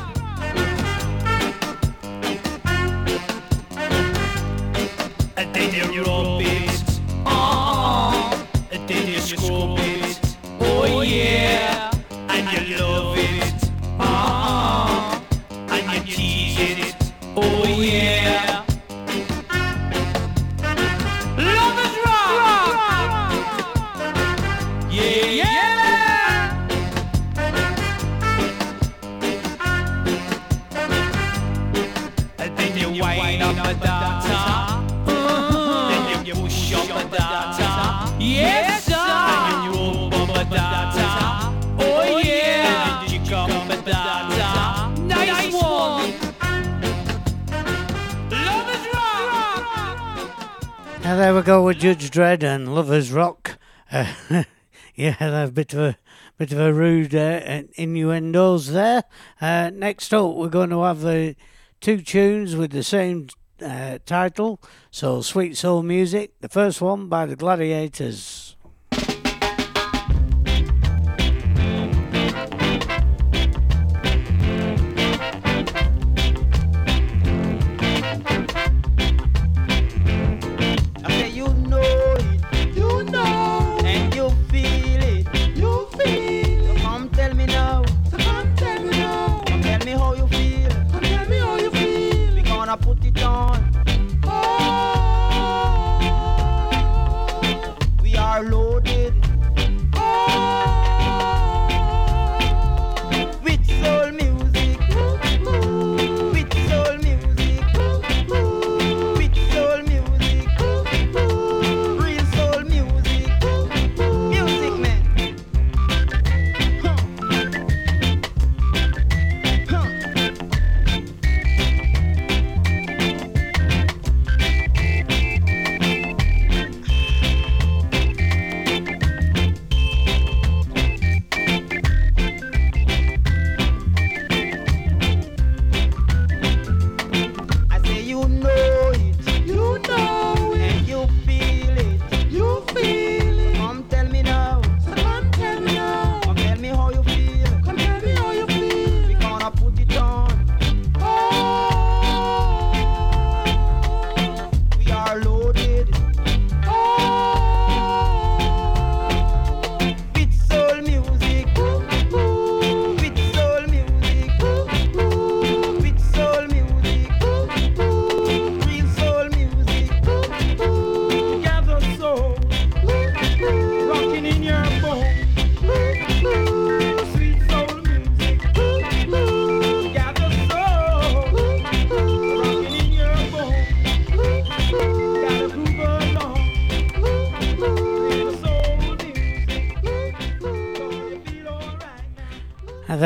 a 55.43 55.51
bit 55.51 55.73
of 55.73 55.79
a 55.79 55.97
bit 56.37 56.51
of 56.51 56.59
a 56.59 56.73
rude 56.73 57.15
uh, 57.15 57.63
innuendos 57.75 58.71
there. 58.71 59.03
Uh, 59.41 59.71
next 59.73 60.13
up, 60.13 60.35
we're 60.35 60.49
going 60.49 60.69
to 60.69 60.83
have 60.83 61.01
the 61.01 61.35
two 61.81 62.01
tunes 62.01 62.55
with 62.55 62.71
the 62.71 62.83
same 62.83 63.27
uh, 63.61 63.97
title, 64.05 64.61
so 64.91 65.21
Sweet 65.21 65.57
Soul 65.57 65.83
Music. 65.83 66.33
The 66.41 66.49
first 66.49 66.81
one 66.81 67.07
by 67.07 67.25
the 67.25 67.35
Gladiators. 67.35 68.46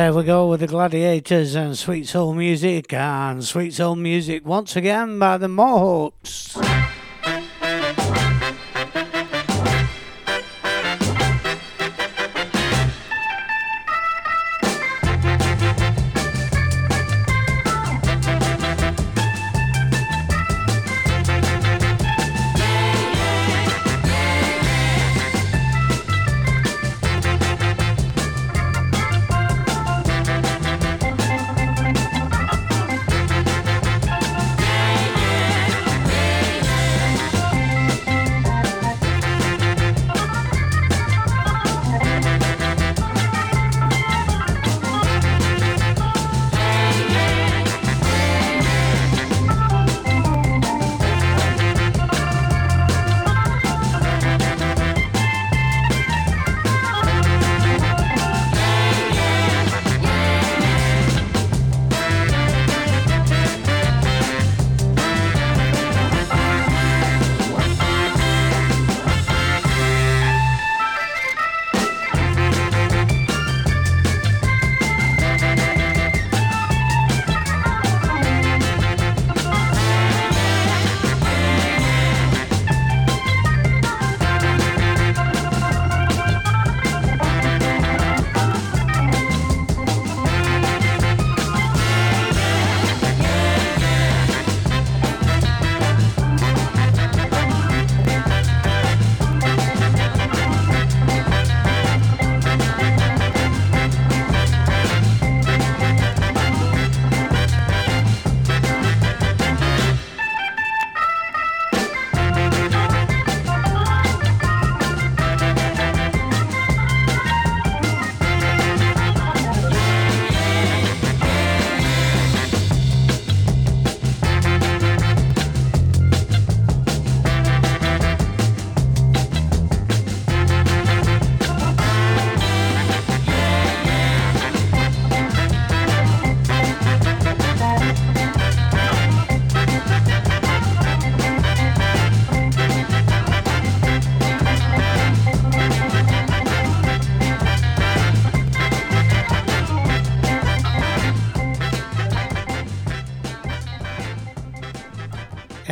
There 0.02 0.14
we 0.14 0.24
go 0.24 0.48
with 0.48 0.62
the 0.62 0.66
Gladiators 0.66 1.54
and 1.54 1.78
Sweet 1.78 2.08
Soul 2.08 2.34
Music 2.34 2.92
and 2.92 3.44
Sweet 3.44 3.72
Soul 3.76 3.96
Music 3.96 4.44
once 4.44 4.76
again 4.76 5.20
by 5.20 5.38
the 5.38 5.48
Mohawks. 5.48 6.21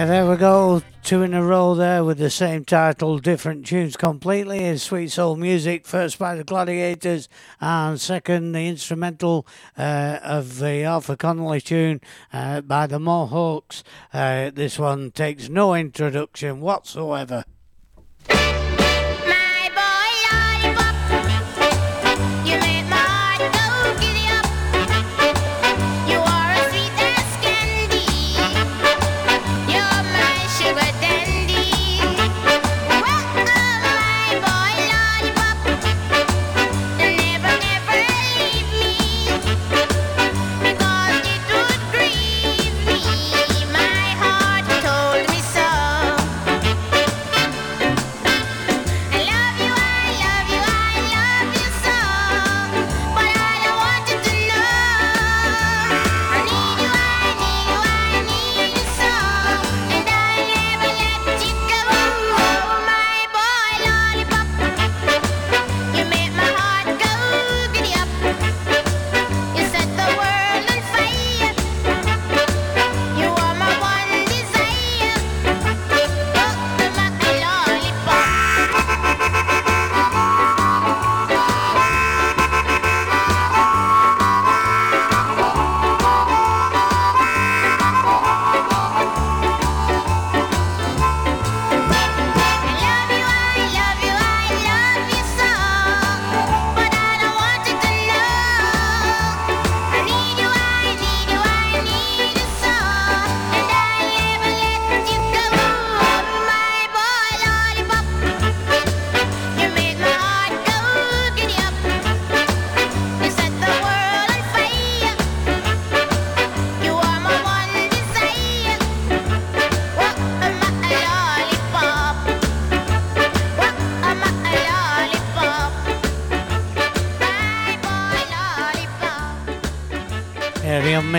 There 0.10 0.28
we 0.28 0.38
go. 0.38 0.82
Two 1.03 1.22
in 1.22 1.36
a 1.36 1.43
row 1.43 1.76
there 1.76 2.03
with 2.03 2.18
the 2.18 2.32
same 2.32 2.66
title, 2.66 3.20
different 3.20 3.68
tunes 3.68 3.95
completely. 3.95 4.64
Is 4.64 4.82
Sweet 4.82 5.12
Soul 5.12 5.36
Music, 5.36 5.86
first 5.86 6.18
by 6.18 6.34
the 6.34 6.43
Gladiators, 6.43 7.30
and 7.62 8.01
second, 8.01 8.53
the 8.53 8.68
instrumental 8.68 9.45
uh, 9.78 10.18
of 10.24 10.57
the 10.57 10.84
Arthur 10.84 11.16
Conley 11.16 11.62
tune 11.62 12.01
uh, 12.34 12.62
by 12.62 12.88
the 12.88 12.97
Mohawks. 12.97 13.84
Uh, 14.12 14.49
this 14.49 14.80
one 14.80 15.12
takes 15.12 15.47
no 15.47 15.76
introduction 15.76 16.60
whatsoever. 16.60 17.43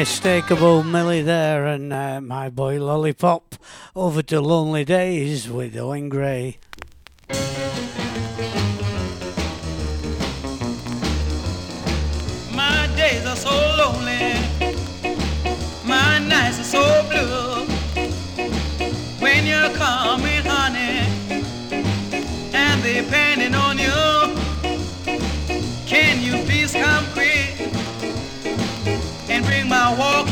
Unmistakable 0.00 0.82
Millie 0.82 1.20
there 1.20 1.66
and 1.66 1.92
uh, 1.92 2.22
my 2.22 2.48
boy 2.48 2.82
Lollipop 2.82 3.56
over 3.94 4.22
to 4.22 4.40
Lonely 4.40 4.82
Days 4.82 5.46
with 5.46 5.76
Owen 5.76 6.08
Gray. 6.08 6.56
walk 30.00 30.29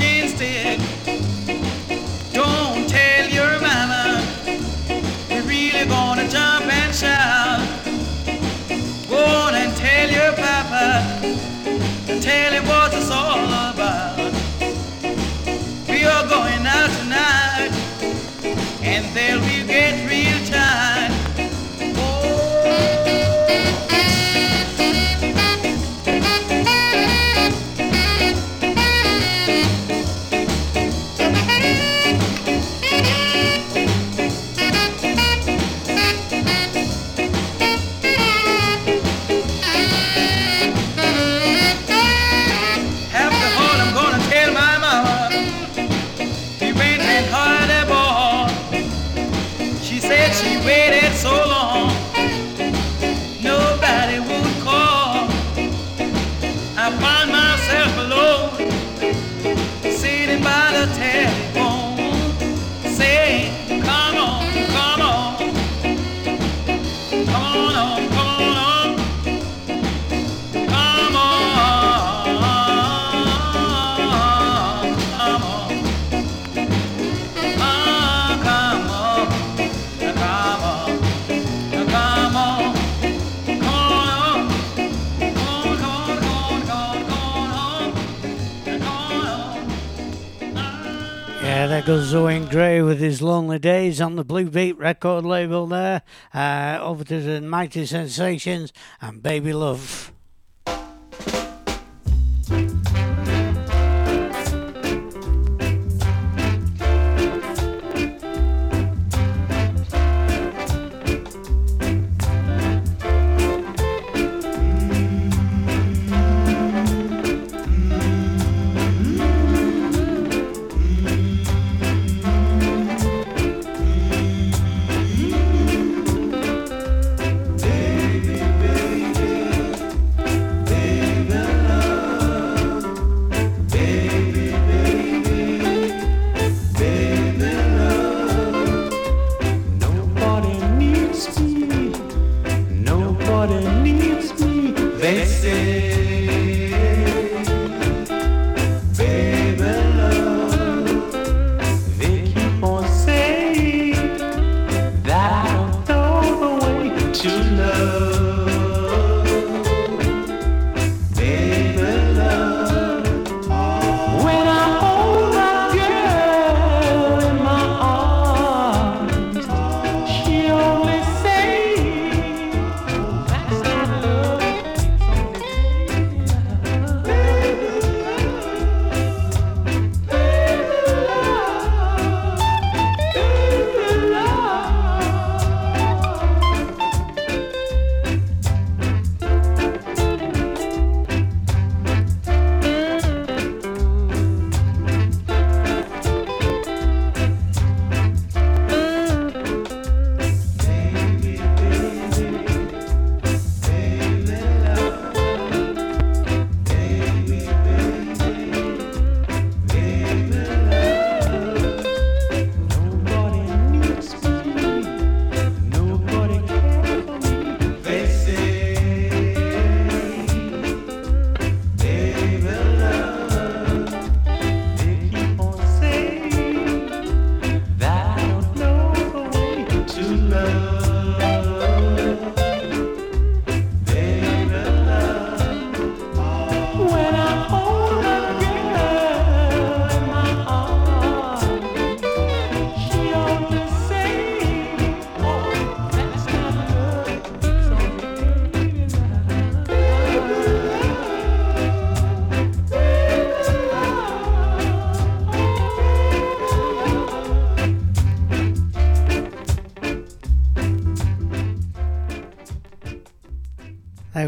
lonely 93.22 93.58
days 93.58 94.00
on 94.00 94.16
the 94.16 94.24
Blue 94.24 94.50
Beat 94.50 94.78
record 94.78 95.24
label 95.24 95.66
there. 95.66 96.02
Uh, 96.34 96.78
over 96.80 97.04
to 97.04 97.20
the 97.20 97.40
Mighty 97.40 97.86
Sensations 97.86 98.72
and 99.00 99.22
Baby 99.22 99.52
Love. 99.52 100.07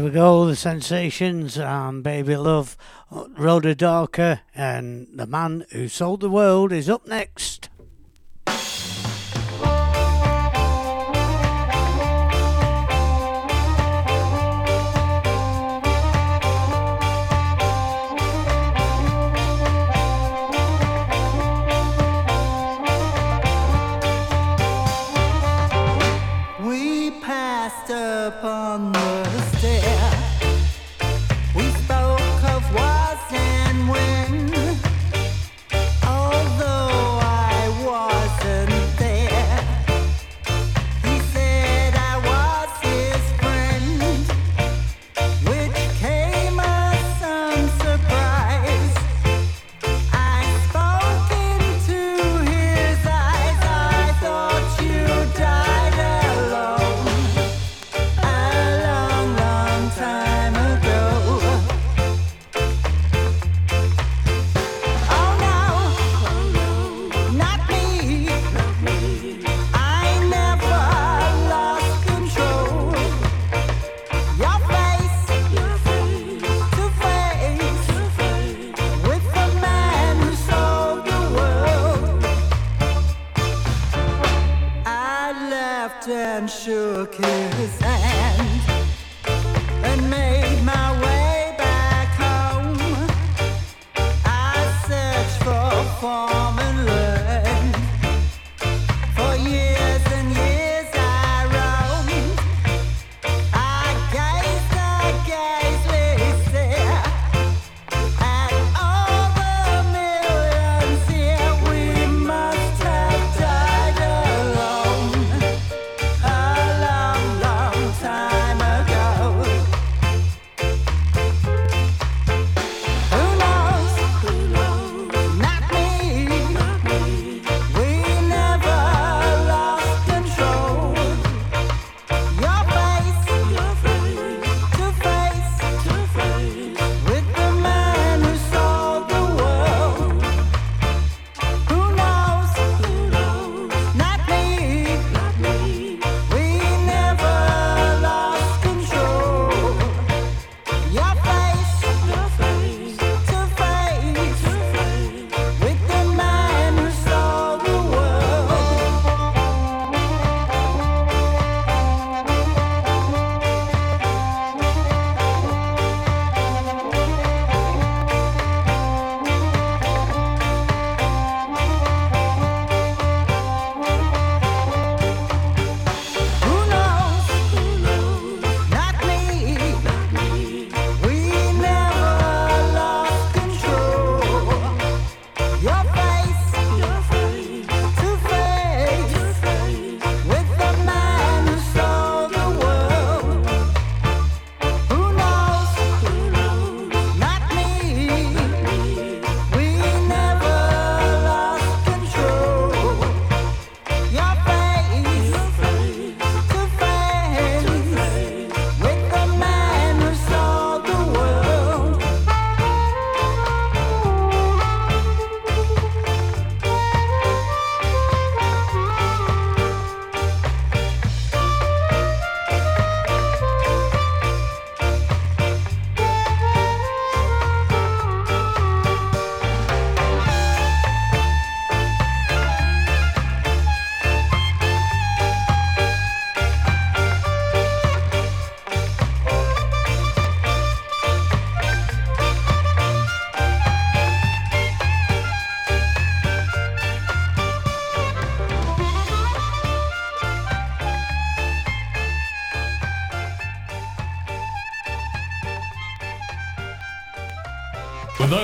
There 0.01 0.09
we 0.09 0.15
go, 0.15 0.47
the 0.47 0.55
sensations 0.55 1.59
and 1.59 2.01
Baby 2.01 2.35
Love, 2.35 2.75
uh, 3.11 3.25
Rhoda 3.37 3.75
Darker, 3.75 4.41
and 4.55 5.07
The 5.13 5.27
Man 5.27 5.67
Who 5.73 5.87
Sold 5.89 6.21
the 6.21 6.29
World 6.31 6.71
is 6.71 6.89
up 6.89 7.05
next. 7.05 7.69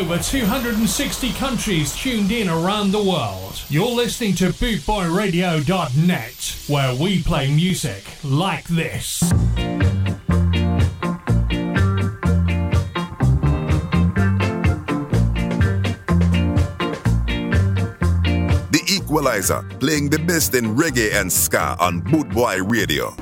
over 0.10 0.24
260 0.24 1.34
countries 1.34 1.94
tuned 1.94 2.32
in 2.32 2.48
around 2.48 2.92
the 2.92 3.04
world. 3.04 3.62
You're 3.68 3.90
listening 3.90 4.36
to 4.36 4.52
bootboyradio.net, 4.52 6.64
where 6.70 6.96
we 6.96 7.22
play 7.22 7.54
music 7.54 8.06
like 8.24 8.64
this. 8.70 9.20
The 18.70 18.82
Equalizer, 18.88 19.62
playing 19.82 20.10
the 20.10 20.20
best 20.20 20.56
in 20.56 20.78
reggae 20.78 21.16
and 21.16 21.30
ska 21.30 21.76
on 21.82 22.02
Bootboy 22.02 22.72
Radio. 22.72 23.14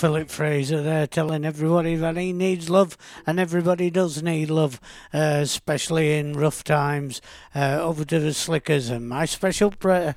Philip 0.00 0.30
Fraser 0.30 0.82
there 0.82 1.06
telling 1.06 1.44
everybody 1.44 1.94
that 1.94 2.16
he 2.16 2.32
needs 2.32 2.70
love, 2.70 2.96
and 3.26 3.38
everybody 3.38 3.90
does 3.90 4.22
need 4.22 4.48
love, 4.48 4.80
uh, 5.12 5.40
especially 5.42 6.16
in 6.16 6.32
rough 6.32 6.64
times. 6.64 7.20
Uh, 7.54 7.76
over 7.82 8.02
to 8.06 8.18
the 8.18 8.32
Slickers 8.32 8.88
and 8.88 9.06
my 9.06 9.26
special 9.26 9.70
prayer. 9.70 10.16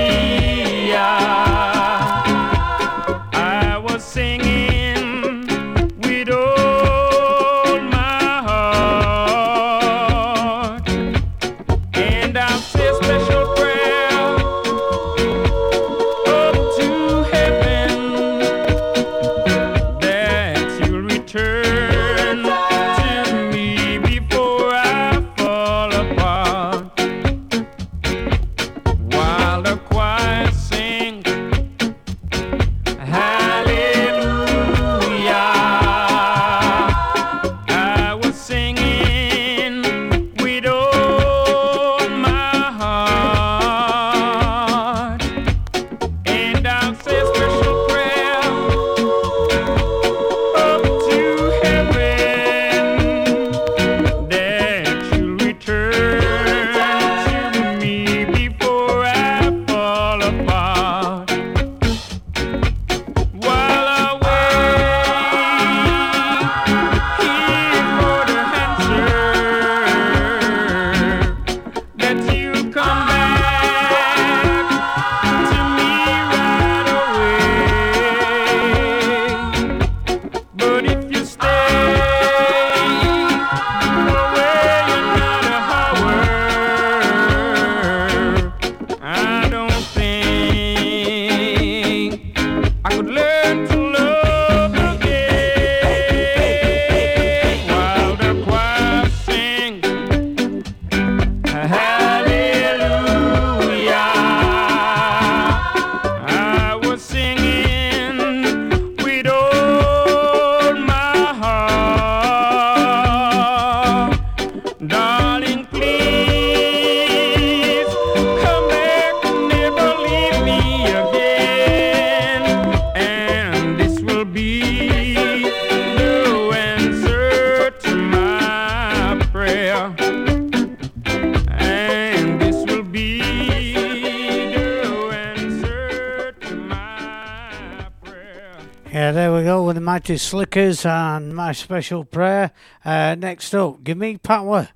Slickers 140.26 140.84
and 140.84 141.36
my 141.36 141.52
special 141.52 142.04
prayer. 142.04 142.50
Uh, 142.84 143.14
next 143.14 143.54
up, 143.54 143.84
give 143.84 143.96
me 143.96 144.16
power, 144.16 144.70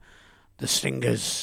the 0.58 0.68
Stingers. 0.68 1.39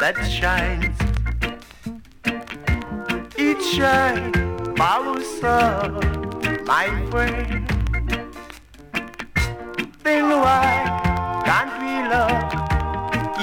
That 0.00 0.16
shines. 0.24 0.96
It 3.36 3.62
shines, 3.62 4.78
follow 4.78 5.20
sun, 5.20 6.00
my 6.64 6.88
friend. 7.10 7.68
Then 10.02 10.30
why 10.40 11.42
can't 11.44 11.74
we 11.82 11.92
love 12.08 12.48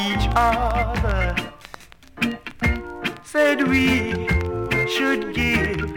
each 0.08 0.28
other? 0.36 1.36
Said 3.24 3.68
we 3.68 4.28
should 4.88 5.36
give 5.36 5.94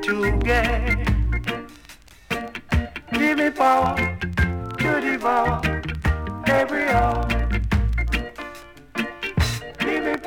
together. 0.00 0.96
Give 3.12 3.36
me 3.36 3.50
power 3.50 3.96
to 4.78 5.00
devour 5.02 5.60
every 6.46 6.88
hour. 6.88 7.39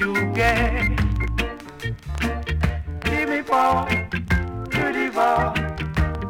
you 0.00 0.14
get. 0.32 0.88
Give 3.04 3.28
me 3.28 3.42
ball 3.42 3.86
to 3.86 4.92
devour 4.92 5.54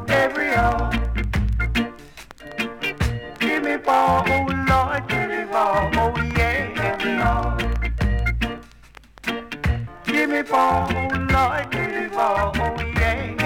every 0.09 0.51
hour. 0.51 0.91
Give 3.39 3.63
me 3.63 3.77
ball, 3.77 4.25
oh 4.27 4.47
Lord, 4.69 5.09
to 5.09 5.29
devour, 5.29 5.91
oh 5.95 6.17
yeah, 6.37 6.89
every 6.91 7.13
hour. 7.13 7.57
Give 10.05 10.31
me 10.31 10.43
ball, 10.43 10.89
oh 10.91 11.09
Lord, 11.31 11.73
to 11.73 12.01
devour, 12.01 12.53
oh 12.57 12.81
yeah. 12.97 13.40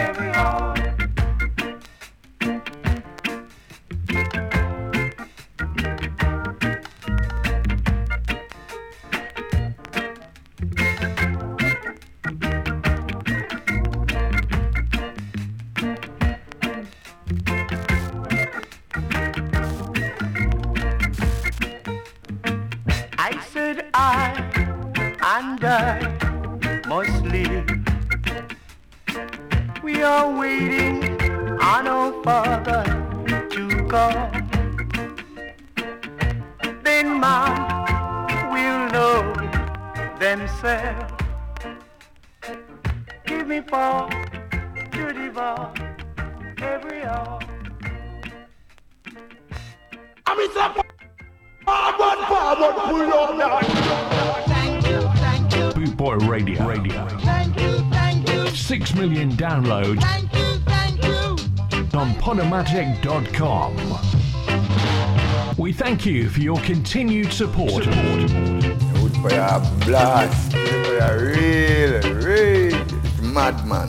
you 66.07 66.29
for 66.29 66.41
your 66.41 66.61
continued 66.61 67.33
support. 67.33 67.85
Good 67.85 69.15
prayer 69.23 69.61
blast. 69.85 70.53
Prayer 70.53 71.19
real, 71.19 72.15
real. 72.17 72.87
Madman. 73.23 73.89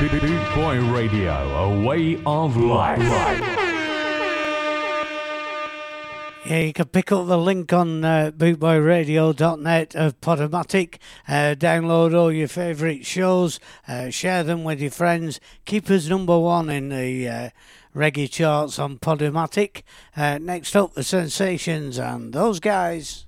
Boot 0.00 0.54
Boy 0.54 0.80
Radio, 0.92 1.32
a 1.32 1.84
way 1.84 2.22
of 2.24 2.56
life. 2.56 3.58
Yeah, 6.46 6.60
you 6.60 6.72
can 6.72 6.86
pick 6.86 7.12
up 7.12 7.26
the 7.26 7.36
link 7.36 7.70
on 7.74 8.02
uh, 8.02 8.30
bootboyradio.net 8.34 9.94
of 9.94 10.18
Podomatic. 10.22 10.96
Uh, 11.28 11.54
download 11.54 12.14
all 12.18 12.32
your 12.32 12.48
favourite 12.48 13.04
shows, 13.04 13.60
uh, 13.86 14.08
share 14.08 14.42
them 14.42 14.64
with 14.64 14.80
your 14.80 14.90
friends. 14.90 15.40
Keep 15.66 15.90
us 15.90 16.08
number 16.08 16.38
one 16.38 16.70
in 16.70 16.88
the 16.88 17.28
uh, 17.28 17.50
reggae 17.94 18.30
charts 18.30 18.78
on 18.78 18.98
Podomatic. 18.98 19.82
Uh, 20.16 20.38
next 20.38 20.74
up, 20.76 20.94
The 20.94 21.02
Sensations 21.02 21.98
and 21.98 22.32
those 22.32 22.60
guys. 22.60 23.26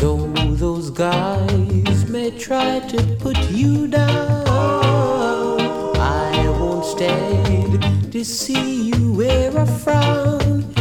Though 0.00 0.32
those 0.54 0.90
guys 0.90 2.08
may 2.08 2.30
try 2.38 2.80
to 2.80 3.16
put 3.20 3.36
you 3.50 3.88
down. 3.88 4.47
to 8.18 8.24
see 8.24 8.88
you 8.88 9.12
wear 9.12 9.56
a 9.56 9.64
frown. 9.64 10.77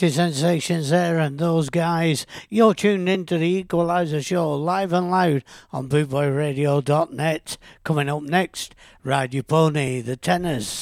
sensations 0.00 0.90
there 0.90 1.18
and 1.18 1.38
those 1.38 1.70
guys. 1.70 2.26
You're 2.48 2.74
tuned 2.74 3.08
in 3.08 3.24
to 3.26 3.38
the 3.38 3.46
Equalizer 3.46 4.22
Show 4.22 4.54
live 4.54 4.92
and 4.92 5.10
loud 5.10 5.44
on 5.72 5.88
bootboyradio.net. 5.88 7.56
Coming 7.84 8.08
up 8.08 8.22
next, 8.22 8.74
Ride 9.02 9.34
Your 9.34 9.42
Pony, 9.42 10.02
the 10.02 10.16
Tenors. 10.16 10.75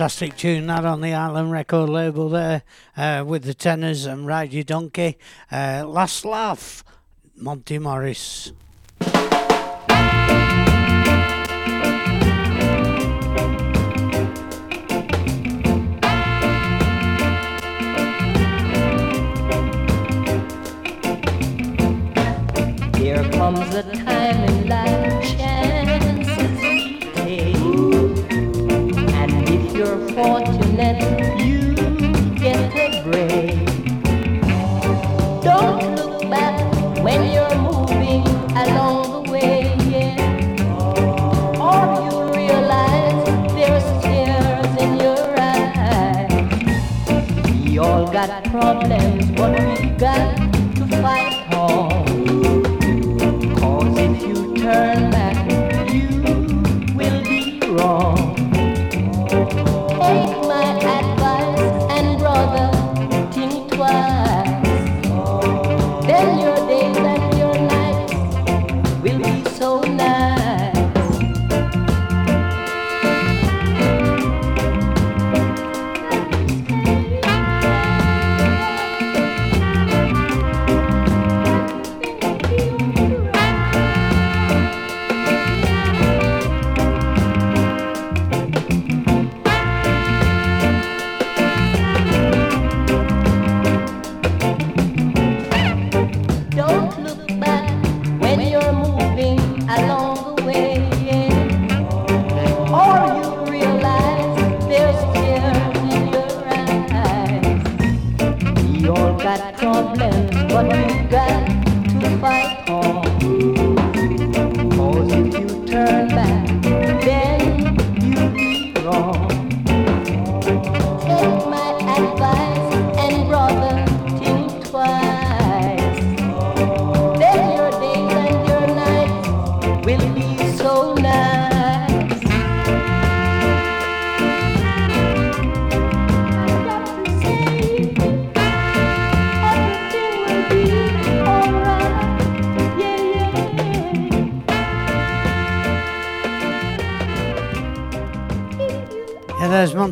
Fantastic 0.00 0.34
tune 0.38 0.66
that 0.68 0.86
on 0.86 1.02
the 1.02 1.12
Island 1.12 1.52
record 1.52 1.90
label 1.90 2.30
there 2.30 2.62
uh, 2.96 3.22
with 3.26 3.44
the 3.44 3.52
tenors 3.52 4.06
and 4.06 4.26
Ride 4.26 4.50
Your 4.50 4.64
Donkey. 4.64 5.18
Uh, 5.52 5.84
last 5.86 6.24
Laugh, 6.24 6.82
Monty 7.36 7.78
Morris. 7.78 8.50
Here 22.96 23.22
comes 23.32 23.68
the 23.68 23.89
problems. 48.60 49.40
What 49.40 49.58
we 49.58 49.90
got? 49.96 50.49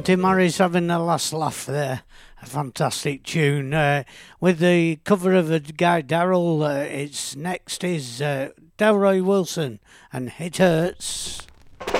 tim 0.09 0.22
murray's 0.22 0.56
having 0.56 0.86
the 0.86 0.98
last 0.98 1.35
laugh 1.35 1.66
there. 1.66 2.01
A 2.40 2.47
fantastic 2.47 3.24
tune. 3.24 3.74
Uh, 3.74 4.05
with 4.40 4.59
the 4.59 4.97
cover 5.05 5.35
of 5.35 5.51
a 5.51 5.60
guy, 5.60 6.01
Daryl, 6.01 6.66
uh, 6.66 6.86
it's 6.89 7.36
next 7.36 7.85
is 7.85 8.22
uh, 8.22 8.48
Delroy 8.78 9.22
Wilson 9.22 9.80
and 10.10 10.32
It 10.39 10.56
Hurts. 10.56 11.47
I 11.80 11.93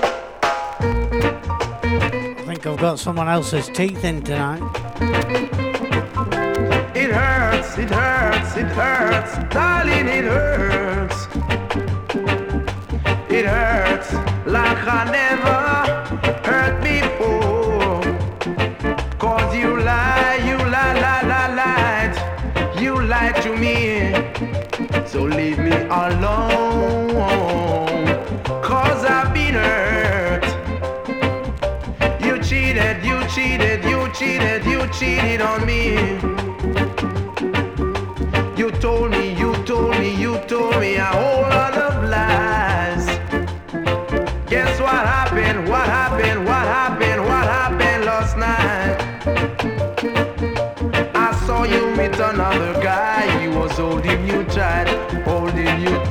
think 2.47 2.67
I've 2.67 2.79
got 2.79 2.99
someone 2.99 3.29
else's 3.29 3.69
teeth 3.69 4.03
in 4.03 4.23
tonight. 4.23 4.63
It 6.97 7.11
hurts, 7.11 7.77
it 7.77 7.91
hurts, 7.91 8.57
it 8.57 8.69
hurts, 8.69 9.53
darling, 9.53 10.09
it 10.09 10.25
hurts. 10.25 11.27
It 13.31 13.45
hurts 13.45 14.15
like 14.47 14.79
I 14.87 15.11
never 15.13 15.88
alone. 25.91 27.09
Cause 28.63 29.05
I've 29.05 29.33
been 29.33 29.55
hurt. 29.55 30.45
You 32.23 32.39
cheated, 32.43 33.05
you 33.05 33.27
cheated, 33.29 33.85
you 33.85 34.09
cheated, 34.13 34.65
you 34.65 34.87
cheated 34.93 35.41
on 35.41 35.65
me. 35.67 36.48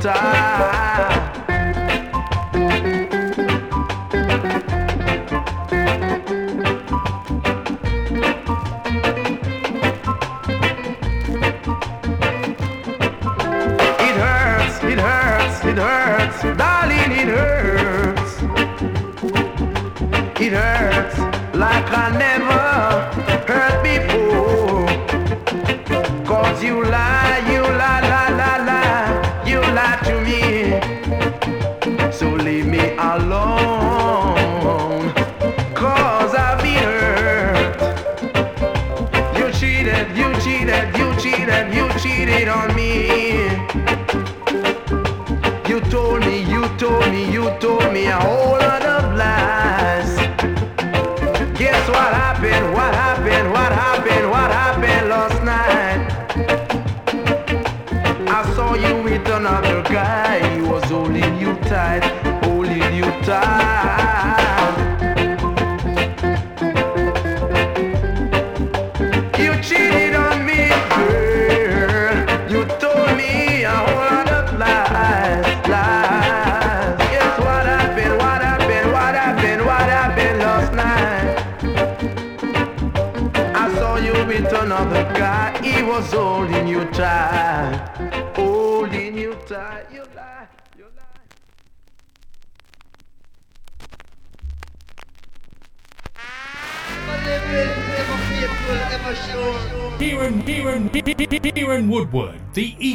time. 0.00 0.87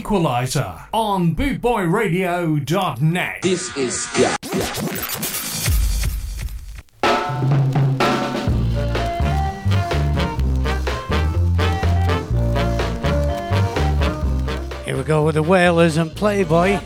Equalizer 0.07 0.75
on 0.91 1.33
bootboyradio.net. 1.33 3.41
This 3.41 3.77
is. 3.77 4.05
Yeah. 4.19 4.35
Here 14.83 14.97
we 14.97 15.03
go 15.03 15.23
with 15.23 15.35
the 15.35 15.41
Wailers 15.41 15.95
and 15.95 16.13
Playboy. 16.13 16.77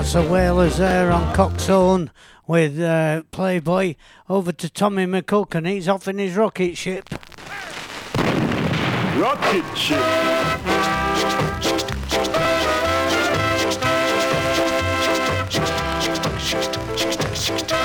that's 0.00 0.14
the 0.14 0.22
Wailers 0.22 0.78
there 0.78 1.12
on 1.12 1.34
Coxsone 1.34 2.08
with 2.46 2.80
uh, 2.80 3.22
Playboy. 3.32 3.96
Over 4.30 4.50
to 4.50 4.70
Tommy 4.70 5.04
McCook, 5.04 5.54
and 5.54 5.66
he's 5.66 5.88
off 5.88 6.08
in 6.08 6.16
his 6.16 6.36
rocket 6.36 6.78
ship. 6.78 7.10
Rocket 9.18 9.76
ship. 9.76 10.00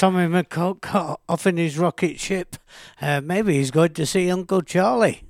Tommy 0.00 0.26
McCook 0.28 1.18
off 1.28 1.46
in 1.46 1.58
his 1.58 1.76
rocket 1.76 2.18
ship. 2.18 2.56
Uh, 3.02 3.20
maybe 3.20 3.52
he's 3.52 3.70
going 3.70 3.92
to 3.92 4.06
see 4.06 4.30
Uncle 4.30 4.62
Charlie. 4.62 5.24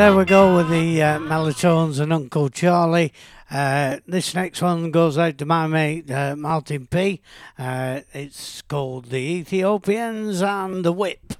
There 0.00 0.16
we 0.16 0.24
go 0.24 0.56
with 0.56 0.70
the 0.70 1.02
uh, 1.02 1.18
Melotones 1.18 2.00
and 2.00 2.10
Uncle 2.10 2.48
Charlie. 2.48 3.12
Uh, 3.50 3.98
this 4.08 4.34
next 4.34 4.62
one 4.62 4.90
goes 4.90 5.18
out 5.18 5.36
to 5.36 5.44
my 5.44 5.66
mate 5.66 6.10
uh, 6.10 6.36
Martin 6.36 6.86
P. 6.86 7.20
Uh, 7.58 8.00
it's 8.14 8.62
called 8.62 9.10
The 9.10 9.18
Ethiopians 9.18 10.40
and 10.40 10.86
the 10.86 10.92
Whip. 10.92 11.34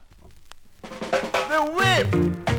The 0.82 1.72
whip. 1.74 2.49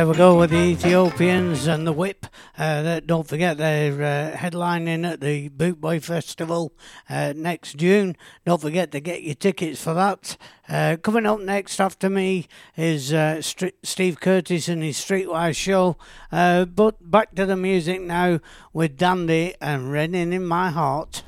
There 0.00 0.08
we 0.08 0.16
go 0.16 0.38
with 0.38 0.48
the 0.48 0.56
Ethiopians 0.56 1.66
and 1.66 1.86
the 1.86 1.92
Whip. 1.92 2.24
Uh, 2.56 3.00
don't 3.04 3.28
forget 3.28 3.58
they're 3.58 4.32
uh, 4.32 4.34
headlining 4.34 5.06
at 5.06 5.20
the 5.20 5.50
Bootboy 5.50 6.02
Festival 6.02 6.72
uh, 7.10 7.34
next 7.36 7.76
June. 7.76 8.16
Don't 8.46 8.62
forget 8.62 8.92
to 8.92 9.00
get 9.00 9.22
your 9.22 9.34
tickets 9.34 9.82
for 9.82 9.92
that. 9.92 10.38
Uh, 10.66 10.96
coming 11.02 11.26
up 11.26 11.40
next 11.40 11.82
after 11.82 12.08
me 12.08 12.48
is 12.78 13.12
uh, 13.12 13.42
St- 13.42 13.74
Steve 13.82 14.20
Curtis 14.20 14.68
and 14.68 14.82
his 14.82 14.96
Streetwise 14.96 15.56
show. 15.56 15.98
Uh, 16.32 16.64
but 16.64 17.10
back 17.10 17.34
to 17.34 17.44
the 17.44 17.54
music 17.54 18.00
now 18.00 18.40
with 18.72 18.96
Dandy 18.96 19.54
and 19.60 19.92
Running 19.92 20.32
in 20.32 20.46
My 20.46 20.70
Heart. 20.70 21.24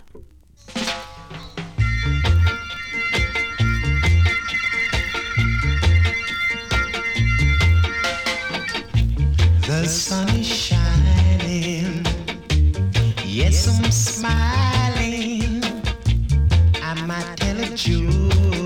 sun 9.92 10.28
is 10.30 10.46
shining. 10.46 12.06
Yes, 13.26 13.68
I'm 13.68 13.92
smiling. 13.92 15.62
I 16.82 16.94
might 17.06 17.36
tell 17.36 17.60
a 17.60 17.68
joke. 17.76 18.61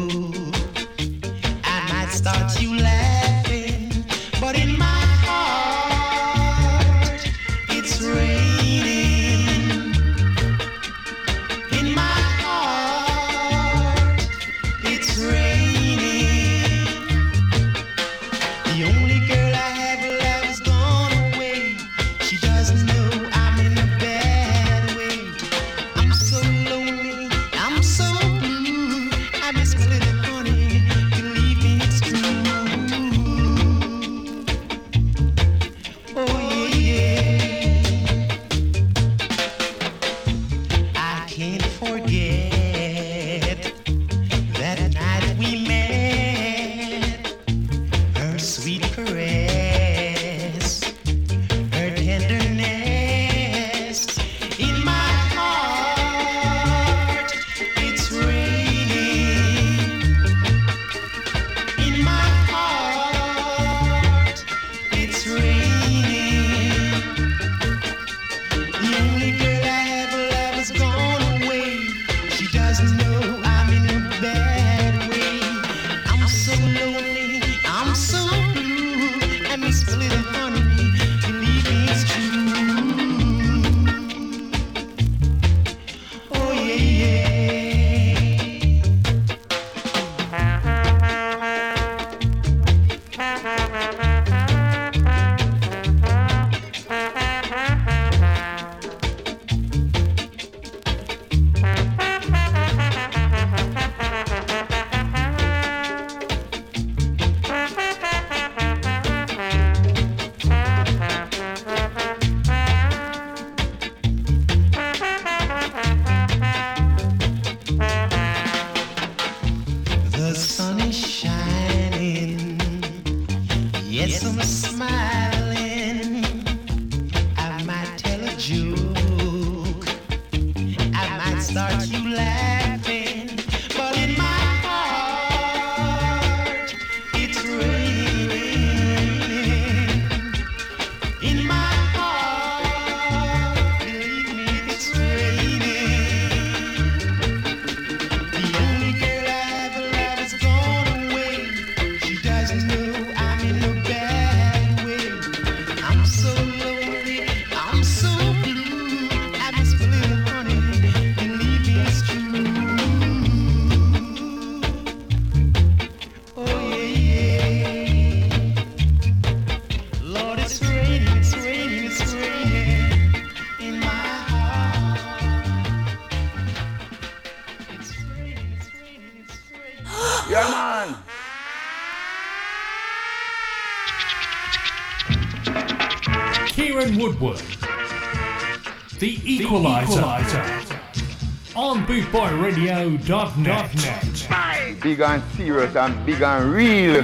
bootboyradio.net. 192.51 194.81
Big 194.83 195.01
and 195.01 195.23
serious 195.37 195.75
and 195.77 196.07
big 196.07 196.23
and 196.23 196.53
real. 196.53 197.03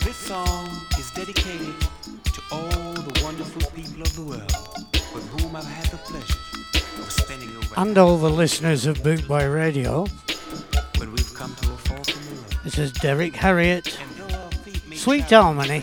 This 0.00 0.16
song 0.16 0.68
is 0.98 1.10
dedicated 1.12 1.74
to 2.24 2.42
all 2.50 2.92
the 2.92 3.20
wonderful 3.24 3.62
people 3.70 4.02
of 4.02 4.14
the 4.16 4.22
world 4.22 4.52
with 5.14 5.26
whom 5.40 5.56
I've 5.56 5.64
had 5.64 5.86
the 5.86 5.96
pleasure 5.98 6.38
of 6.98 7.10
spending 7.10 7.48
over 7.56 7.74
And 7.76 7.96
all 7.98 8.18
the 8.18 8.30
listeners 8.30 8.86
of 8.86 8.98
Bootboy 8.98 9.52
Radio. 9.52 10.06
when 10.98 11.12
we've 11.12 11.34
come 11.34 11.54
to 11.62 11.72
a 11.72 11.76
fork 11.76 12.08
in 12.08 12.14
the. 12.36 12.58
This 12.64 12.78
is 12.78 12.92
Derrick 12.92 13.34
Harriott. 13.36 13.98
Sweet 14.94 15.30
Harmony. 15.30 15.82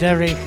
Derrick 0.00 0.38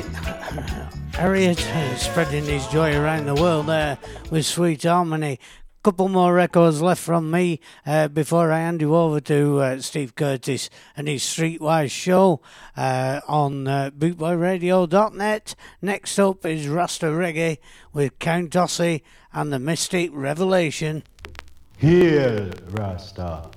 Harriott 1.13 1.59
spreading 1.99 2.43
his 2.45 2.65
joy 2.69 2.97
around 2.97 3.27
the 3.27 3.35
world 3.35 3.67
there 3.67 3.99
with 4.31 4.47
Sweet 4.47 4.81
Harmony. 4.81 5.39
Couple 5.83 6.07
more 6.07 6.33
records 6.33 6.81
left 6.81 7.03
from 7.03 7.29
me 7.29 7.59
uh, 7.85 8.07
before 8.07 8.51
I 8.51 8.61
hand 8.61 8.81
you 8.81 8.95
over 8.95 9.19
to 9.19 9.59
uh, 9.59 9.79
Steve 9.79 10.15
Curtis 10.15 10.71
and 10.97 11.07
his 11.07 11.21
Streetwise 11.21 11.91
show 11.91 12.41
uh, 12.75 13.21
on 13.27 13.67
uh, 13.67 13.91
bootboyradio.net. 13.95 15.53
Next 15.83 16.17
up 16.17 16.47
is 16.47 16.67
Rasta 16.67 17.05
Reggae 17.05 17.59
with 17.93 18.17
Count 18.17 18.53
Ossie 18.53 19.03
and 19.33 19.53
the 19.53 19.59
Mystic 19.59 20.09
Revelation. 20.13 21.03
Here, 21.77 22.51
Rasta. 22.71 23.51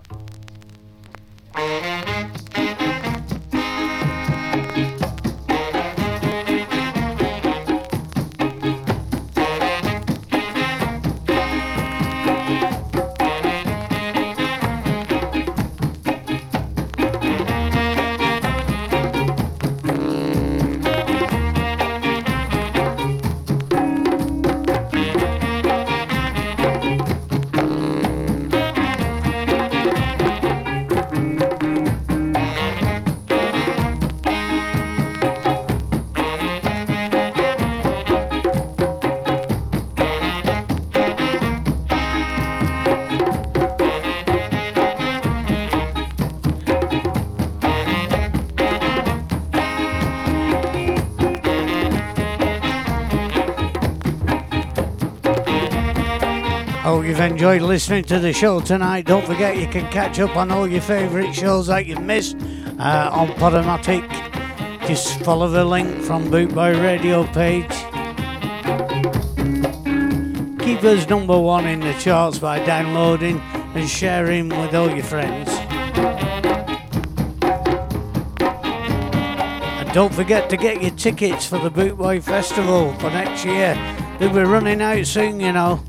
Hope 56.86 57.04
you've 57.04 57.18
enjoyed 57.18 57.62
listening 57.62 58.04
to 58.04 58.20
the 58.20 58.32
show 58.32 58.60
tonight. 58.60 59.06
Don't 59.06 59.26
forget 59.26 59.56
you 59.56 59.66
can 59.66 59.90
catch 59.90 60.20
up 60.20 60.36
on 60.36 60.52
all 60.52 60.68
your 60.68 60.80
favourite 60.80 61.32
shows 61.32 61.66
that 61.66 61.84
you've 61.84 62.00
missed 62.00 62.36
uh, 62.78 63.10
on 63.12 63.26
Podomatic. 63.30 64.08
Just 64.86 65.18
follow 65.24 65.48
the 65.48 65.64
link 65.64 66.00
from 66.04 66.30
Bootboy 66.30 66.80
Radio 66.80 67.24
page. 67.24 67.72
Keep 70.60 70.84
us 70.84 71.08
number 71.08 71.36
one 71.36 71.66
in 71.66 71.80
the 71.80 71.92
charts 71.94 72.38
by 72.38 72.64
downloading 72.64 73.40
and 73.74 73.88
sharing 73.90 74.48
with 74.48 74.72
all 74.72 74.88
your 74.88 75.02
friends. 75.02 75.50
And 79.80 79.92
don't 79.92 80.14
forget 80.14 80.48
to 80.50 80.56
get 80.56 80.80
your 80.80 80.92
tickets 80.92 81.46
for 81.46 81.58
the 81.58 81.68
Bootboy 81.68 82.22
Festival 82.22 82.94
for 83.00 83.10
next 83.10 83.44
year. 83.44 83.74
They'll 84.20 84.32
be 84.32 84.42
running 84.42 84.80
out 84.80 85.04
soon, 85.04 85.40
you 85.40 85.50
know. 85.52 85.82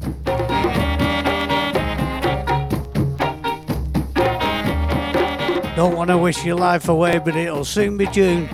Don't 5.78 5.96
want 5.96 6.10
to 6.10 6.18
wish 6.18 6.44
your 6.44 6.56
life 6.56 6.90
away, 6.90 7.20
but 7.20 7.36
it'll 7.36 7.64
soon 7.64 7.98
be 7.98 8.08
June. 8.08 8.50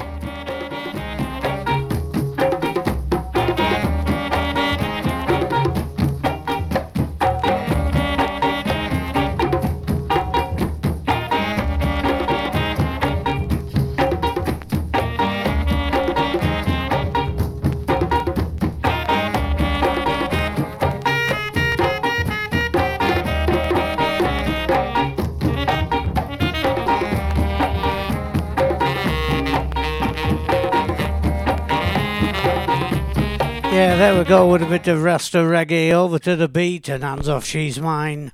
Yeah, 34.24 34.30
there 34.30 34.38
we 34.38 34.46
go 34.46 34.52
with 34.54 34.62
a 34.62 34.66
bit 34.68 34.88
of 34.88 35.04
Rasta 35.04 35.40
reggae 35.40 35.92
over 35.92 36.18
to 36.20 36.38
the 36.38 36.48
beat 36.48 36.88
and 36.88 37.04
hands 37.04 37.28
off, 37.28 37.44
she's 37.44 37.82
mine. 37.82 38.32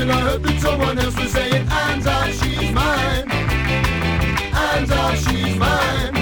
still 0.00 0.12
are 0.12 0.30
hoping 0.30 0.58
someone 0.58 0.98
else 0.98 1.14
was 1.14 1.30
saying, 1.30 1.66
and 1.70 2.06
I, 2.06 2.30
she's 2.30 2.72
mine. 2.72 3.30
And 3.30 4.90
I, 4.90 5.14
she's 5.16 5.58
mine. 5.58 6.16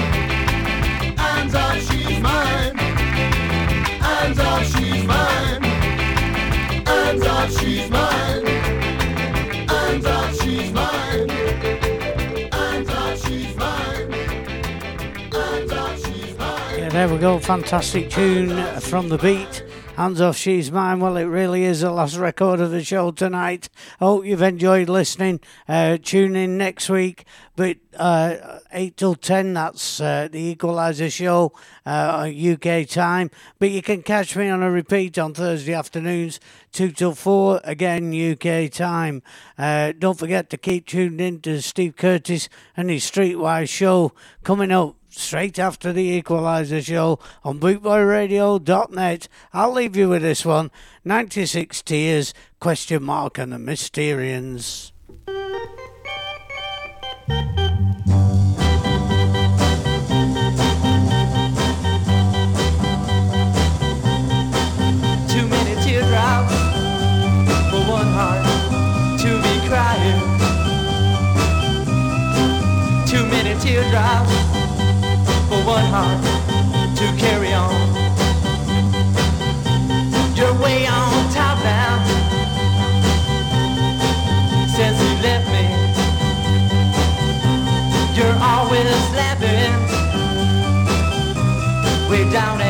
And 1.17 1.55
I, 1.55 1.79
she's 1.79 2.19
mine. 2.19 2.77
And 4.09 4.39
I, 4.39 4.63
she's 4.65 5.07
mine. 5.07 5.65
And 6.89 7.23
I, 7.23 7.49
she's 7.49 7.89
mine. 7.89 8.09
Yeah, 16.77 16.89
there 16.89 17.07
we 17.07 17.17
go. 17.17 17.39
Fantastic 17.39 18.09
tune 18.09 18.61
from 18.81 19.07
the 19.07 19.17
beat. 19.17 19.68
Hands 19.99 20.21
off, 20.21 20.37
she's 20.37 20.71
mine. 20.71 21.01
Well, 21.01 21.17
it 21.17 21.25
really 21.25 21.65
is 21.65 21.81
the 21.81 21.91
last 21.91 22.15
record 22.15 22.61
of 22.61 22.71
the 22.71 22.81
show 22.81 23.11
tonight. 23.11 23.67
Hope 23.99 24.25
you've 24.25 24.41
enjoyed 24.41 24.87
listening. 24.87 25.41
Uh, 25.67 25.97
tune 26.01 26.37
in 26.37 26.57
next 26.57 26.89
week, 26.89 27.25
but 27.57 27.75
uh, 27.97 28.58
8 28.71 28.97
till 28.97 29.15
10, 29.15 29.53
that's 29.53 29.99
uh, 29.99 30.27
the 30.31 30.39
Equalizer 30.39 31.09
show, 31.09 31.53
uh, 31.85 32.29
UK 32.31 32.87
time. 32.87 33.31
But 33.57 33.71
you 33.71 33.81
can 33.81 34.03
catch 34.03 34.35
me 34.35 34.49
on 34.49 34.61
a 34.61 34.69
repeat 34.69 35.17
on 35.17 35.33
Thursday 35.33 35.73
afternoons, 35.73 36.39
2 36.71 36.91
till 36.91 37.15
4, 37.15 37.61
again, 37.63 38.13
UK 38.13 38.71
time. 38.71 39.23
Uh, 39.57 39.93
don't 39.97 40.19
forget 40.19 40.49
to 40.51 40.57
keep 40.57 40.85
tuned 40.85 41.19
in 41.19 41.41
to 41.41 41.61
Steve 41.61 41.95
Curtis 41.95 42.49
and 42.77 42.89
his 42.89 43.03
Streetwise 43.03 43.69
show 43.69 44.13
coming 44.43 44.71
up 44.71 44.95
straight 45.09 45.59
after 45.59 45.91
the 45.91 46.03
Equalizer 46.03 46.81
show 46.81 47.19
on 47.43 47.59
bootboyradio.net. 47.59 49.27
I'll 49.53 49.73
leave 49.73 49.95
you 49.95 50.09
with 50.09 50.21
this 50.21 50.45
one 50.45 50.71
96 51.03 51.81
Tears, 51.81 52.33
question 52.59 53.03
mark, 53.03 53.37
and 53.37 53.51
the 53.51 53.57
Mysterians. 53.57 54.91
One 67.99 68.13
heart 68.13 68.45
to 69.19 69.29
be 69.45 69.55
crying. 69.67 70.19
Too 73.11 73.25
many 73.33 73.53
teardrops 73.59 74.35
for 75.49 75.59
one 75.75 75.87
heart 75.95 76.21
to 76.99 77.05
carry 77.23 77.51
on. 77.51 77.75
You're 80.37 80.55
way 80.63 80.87
on 80.87 81.11
top 81.39 81.57
now 81.61 81.95
since 84.75 84.97
you 85.05 85.13
left 85.27 85.47
me. 85.55 85.65
You're 88.15 88.39
always 88.51 89.01
laughing 89.19 89.75
way 92.09 92.23
down 92.31 92.68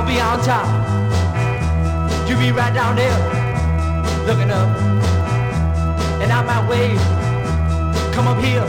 I'll 0.00 0.06
be 0.06 0.18
on 0.18 0.40
top. 0.42 0.66
You 2.26 2.34
be 2.38 2.52
right 2.52 2.72
down 2.72 2.96
there, 2.96 3.18
looking 4.26 4.50
up. 4.50 4.70
And 6.22 6.32
I 6.32 6.40
might 6.42 6.66
wave, 6.70 6.98
come 8.14 8.26
up 8.26 8.42
here, 8.42 8.64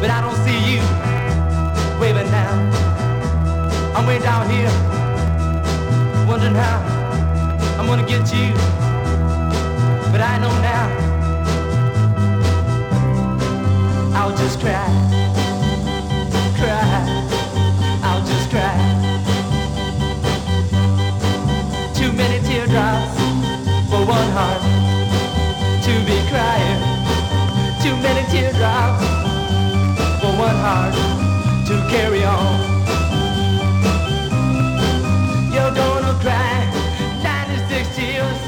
but 0.00 0.10
I 0.10 0.20
don't 0.20 0.34
see 0.42 0.58
you 0.68 0.80
waving 2.00 2.28
now. 2.32 3.94
I'm 3.94 4.04
way 4.04 4.18
down 4.18 4.50
here, 4.50 4.72
wondering 6.26 6.56
how 6.56 6.82
I'm 7.78 7.86
gonna 7.86 8.04
get 8.04 8.34
you 8.34 8.52
but 10.10 10.20
I 10.20 10.38
know 10.38 10.50
now 10.60 10.86
I'll 14.16 14.36
just 14.36 14.58
cry, 14.58 14.88
teardrops 22.74 23.14
for 23.88 24.02
one 24.04 24.28
heart 24.34 24.62
to 25.84 25.92
be 26.04 26.18
crying. 26.28 26.80
Too 27.82 27.96
many 28.02 28.22
teardrops 28.32 29.04
for 30.20 30.32
one 30.36 30.56
heart 30.66 30.94
to 31.68 31.74
carry 31.88 32.24
on. 32.24 32.58
You're 35.52 35.72
gonna 35.74 36.14
cry 36.20 36.66
96 37.22 37.88
tears. 37.96 38.38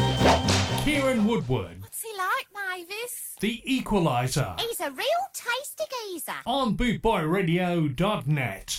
Keiron 0.85 1.24
Woodward, 1.27 1.81
What's 1.82 2.03
he 2.03 2.11
like, 2.19 2.48
Mavis? 2.53 3.36
The 3.40 3.62
Equalizer, 3.65 4.55
He's 4.59 4.81
a 4.81 4.90
real 4.90 5.31
tasty 5.35 5.85
geezer. 6.11 6.32
on 6.47 6.77
bootboyradio.net. 6.77 8.78